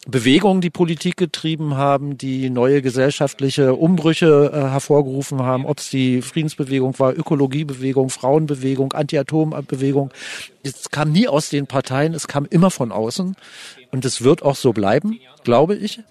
Bewegungen, 0.07 0.61
die 0.61 0.69
Politik 0.69 1.17
getrieben 1.17 1.75
haben, 1.75 2.17
die 2.17 2.49
neue 2.49 2.81
gesellschaftliche 2.81 3.73
Umbrüche 3.75 4.51
äh, 4.53 4.69
hervorgerufen 4.69 5.41
haben, 5.41 5.65
ob 5.65 5.79
es 5.79 5.89
die 5.89 6.21
Friedensbewegung 6.21 6.97
war, 6.99 7.17
Ökologiebewegung, 7.17 8.09
Frauenbewegung, 8.09 8.93
Anti-Atom-Bewegung. 8.93 10.11
Es 10.63 10.89
kam 10.89 11.11
nie 11.11 11.27
aus 11.27 11.49
den 11.49 11.67
Parteien, 11.67 12.13
es 12.13 12.27
kam 12.27 12.45
immer 12.45 12.71
von 12.71 12.91
außen. 12.91 13.35
Und 13.89 14.03
es 14.03 14.21
wird 14.21 14.43
auch 14.43 14.57
so 14.57 14.73
bleiben, 14.73 15.17
glaube 15.43 15.75
ich 15.75 16.01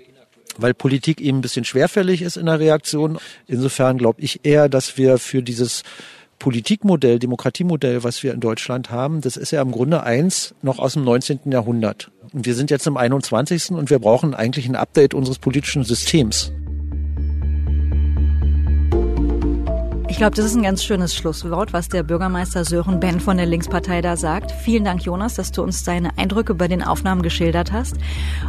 weil 0.59 0.75
Politik 0.75 1.21
eben 1.21 1.38
ein 1.38 1.42
bisschen 1.42 1.64
schwerfällig 1.64 2.23
ist 2.23 2.37
in 2.37 2.47
der 2.47 2.61
Reaktion. 2.61 3.19
Insofern 3.47 3.99
glaube 3.99 4.21
ich 4.21 4.40
eher, 4.45 4.69
dass 4.69 4.97
wir 4.97 5.19
für 5.19 5.42
dieses 5.42 5.83
Politikmodell, 6.38 7.19
Demokratiemodell, 7.19 8.05
was 8.05 8.23
wir 8.23 8.35
in 8.35 8.40
Deutschland 8.40 8.90
haben, 8.90 9.21
das 9.21 9.37
ist 9.37 9.53
ja 9.53 9.62
im 9.62 9.73
Grunde 9.73 10.03
eins 10.03 10.55
noch 10.62 10.79
aus 10.79 10.92
dem 10.92 11.05
19. 11.05 11.40
Jahrhundert. 11.51 12.11
Und 12.33 12.45
wir 12.45 12.55
sind 12.55 12.71
jetzt 12.71 12.87
im 12.87 12.97
21. 12.97 13.71
und 13.71 13.88
wir 13.90 13.99
brauchen 13.99 14.35
eigentlich 14.35 14.69
ein 14.69 14.77
Update 14.77 15.14
unseres 15.14 15.38
politischen 15.38 15.85
Systems. 15.85 16.53
Ich 20.09 20.19
glaube, 20.19 20.37
das 20.37 20.47
ist 20.47 20.55
ein 20.55 20.62
ganz 20.62 20.85
schönes 20.85 21.16
Schlusswort, 21.16 21.73
was 21.73 21.88
der 21.88 22.05
Bürgermeister 22.05 22.64
Sören 22.64 23.01
Ben 23.01 23.19
von 23.19 23.37
der 23.37 23.45
Linkspartei 23.45 24.03
da 24.03 24.16
sagt. 24.16 24.53
Vielen 24.53 24.85
Dank, 24.85 25.03
Jonas, 25.03 25.35
dass 25.35 25.51
du 25.51 25.62
uns 25.64 25.83
deine 25.83 26.16
Eindrücke 26.16 26.55
bei 26.55 26.69
den 26.69 26.85
Aufnahmen 26.85 27.23
geschildert 27.23 27.73
hast. 27.73 27.97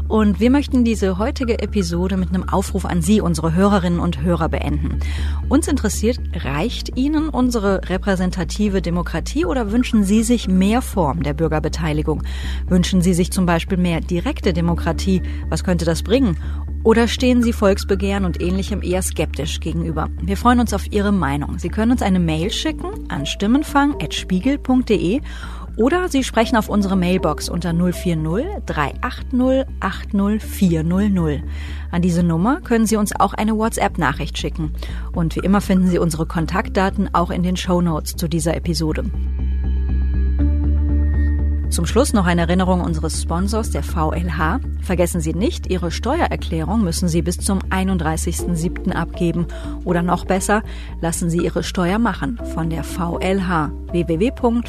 Und 0.07 0.39
wir 0.39 0.51
möchten 0.51 0.83
diese 0.83 1.17
heutige 1.17 1.59
Episode 1.59 2.15
mit 2.15 2.29
einem 2.29 2.47
Aufruf 2.47 2.85
an 2.85 3.01
Sie, 3.01 3.21
unsere 3.21 3.55
Hörerinnen 3.55 3.99
und 3.99 4.21
Hörer, 4.21 4.49
beenden. 4.49 4.99
Uns 5.49 5.67
interessiert, 5.67 6.19
reicht 6.35 6.95
Ihnen 6.95 7.27
unsere 7.27 7.89
repräsentative 7.89 8.83
Demokratie 8.83 9.45
oder 9.45 9.71
wünschen 9.71 10.03
Sie 10.03 10.21
sich 10.21 10.47
mehr 10.47 10.83
Form 10.83 11.23
der 11.23 11.33
Bürgerbeteiligung? 11.33 12.21
Wünschen 12.67 13.01
Sie 13.01 13.15
sich 13.15 13.31
zum 13.31 13.47
Beispiel 13.47 13.79
mehr 13.79 13.99
direkte 13.99 14.53
Demokratie? 14.53 15.23
Was 15.49 15.63
könnte 15.63 15.85
das 15.85 16.03
bringen? 16.03 16.37
Oder 16.83 17.07
stehen 17.07 17.43
Sie 17.43 17.53
Volksbegehren 17.53 18.25
und 18.25 18.41
ähnlichem 18.41 18.81
eher 18.81 19.01
skeptisch 19.01 19.59
gegenüber? 19.59 20.09
Wir 20.21 20.37
freuen 20.37 20.59
uns 20.59 20.73
auf 20.73 20.91
Ihre 20.91 21.11
Meinung. 21.11 21.59
Sie 21.59 21.69
können 21.69 21.91
uns 21.91 22.01
eine 22.01 22.19
Mail 22.19 22.51
schicken 22.51 23.09
an 23.09 23.25
stimmenfang.spiegel.de 23.25 25.21
oder 25.77 26.09
Sie 26.09 26.23
sprechen 26.23 26.57
auf 26.57 26.69
unsere 26.69 26.95
Mailbox 26.95 27.49
unter 27.49 27.71
040 27.73 28.63
380 28.65 29.65
80 29.79 30.41
400. 30.41 31.43
An 31.91 32.01
diese 32.01 32.23
Nummer 32.23 32.61
können 32.61 32.87
Sie 32.87 32.95
uns 32.95 33.15
auch 33.17 33.33
eine 33.33 33.55
WhatsApp-Nachricht 33.55 34.37
schicken. 34.37 34.73
Und 35.13 35.35
wie 35.35 35.41
immer 35.41 35.61
finden 35.61 35.87
Sie 35.87 35.99
unsere 35.99 36.25
Kontaktdaten 36.25 37.13
auch 37.13 37.29
in 37.29 37.43
den 37.43 37.57
Show 37.57 37.81
Notes 37.81 38.15
zu 38.15 38.27
dieser 38.27 38.55
Episode. 38.55 39.03
Zum 41.69 41.85
Schluss 41.85 42.13
noch 42.13 42.25
eine 42.25 42.41
Erinnerung 42.41 42.81
unseres 42.81 43.21
Sponsors, 43.21 43.71
der 43.71 43.83
VLH. 43.83 44.59
Vergessen 44.81 45.19
Sie 45.19 45.33
nicht, 45.33 45.67
Ihre 45.67 45.91
Steuererklärung 45.91 46.81
müssen 46.83 47.09
Sie 47.09 47.21
bis 47.21 47.37
zum 47.37 47.59
31.07. 47.59 48.91
abgeben. 48.93 49.47
Oder 49.83 50.01
noch 50.01 50.25
besser, 50.25 50.63
lassen 51.01 51.29
Sie 51.29 51.39
Ihre 51.39 51.63
Steuer 51.63 51.99
machen 51.99 52.39
von 52.53 52.69
der 52.69 52.83
VLH 52.83 53.71
www.vlh.de. 53.91 54.63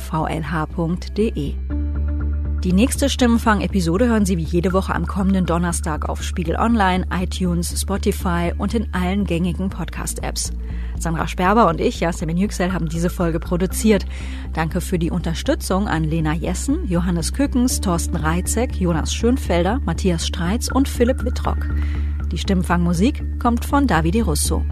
Die 2.65 2.73
nächste 2.73 3.09
Stimmenfang-Episode 3.09 4.09
hören 4.09 4.27
Sie 4.27 4.37
wie 4.37 4.43
jede 4.43 4.73
Woche 4.73 4.93
am 4.93 5.07
kommenden 5.07 5.47
Donnerstag 5.47 6.09
auf 6.09 6.25
Spiegel 6.25 6.57
Online, 6.57 7.07
iTunes, 7.15 7.81
Spotify 7.81 8.53
und 8.59 8.75
in 8.75 8.93
allen 8.93 9.25
gängigen 9.25 9.71
Podcast-Apps. 9.71 10.51
Sandra 11.03 11.27
Sperber 11.27 11.69
und 11.69 11.81
ich, 11.81 12.01
Jasmin 12.01 12.37
Yüksel, 12.37 12.73
haben 12.73 12.89
diese 12.89 13.11
Folge 13.11 13.41
produziert. 13.41 14.07
Danke 14.53 14.81
für 14.81 14.99
die 14.99 15.11
Unterstützung 15.11 15.89
an 15.89 16.05
Lena 16.05 16.33
Jessen, 16.33 16.89
Johannes 16.89 17.33
Kückens, 17.33 17.81
Thorsten 17.81 18.17
Reitzek, 18.17 18.77
Jonas 18.77 19.15
Schönfelder, 19.15 19.81
Matthias 19.85 20.27
Streitz 20.27 20.69
und 20.69 20.89
Philipp 20.89 21.25
Wittrock. 21.25 21.69
Die 22.33 22.39
Stimmenfangmusik 22.39 23.41
kommt 23.41 23.65
von 23.65 23.87
Davide 23.87 24.23
Russo. 24.23 24.63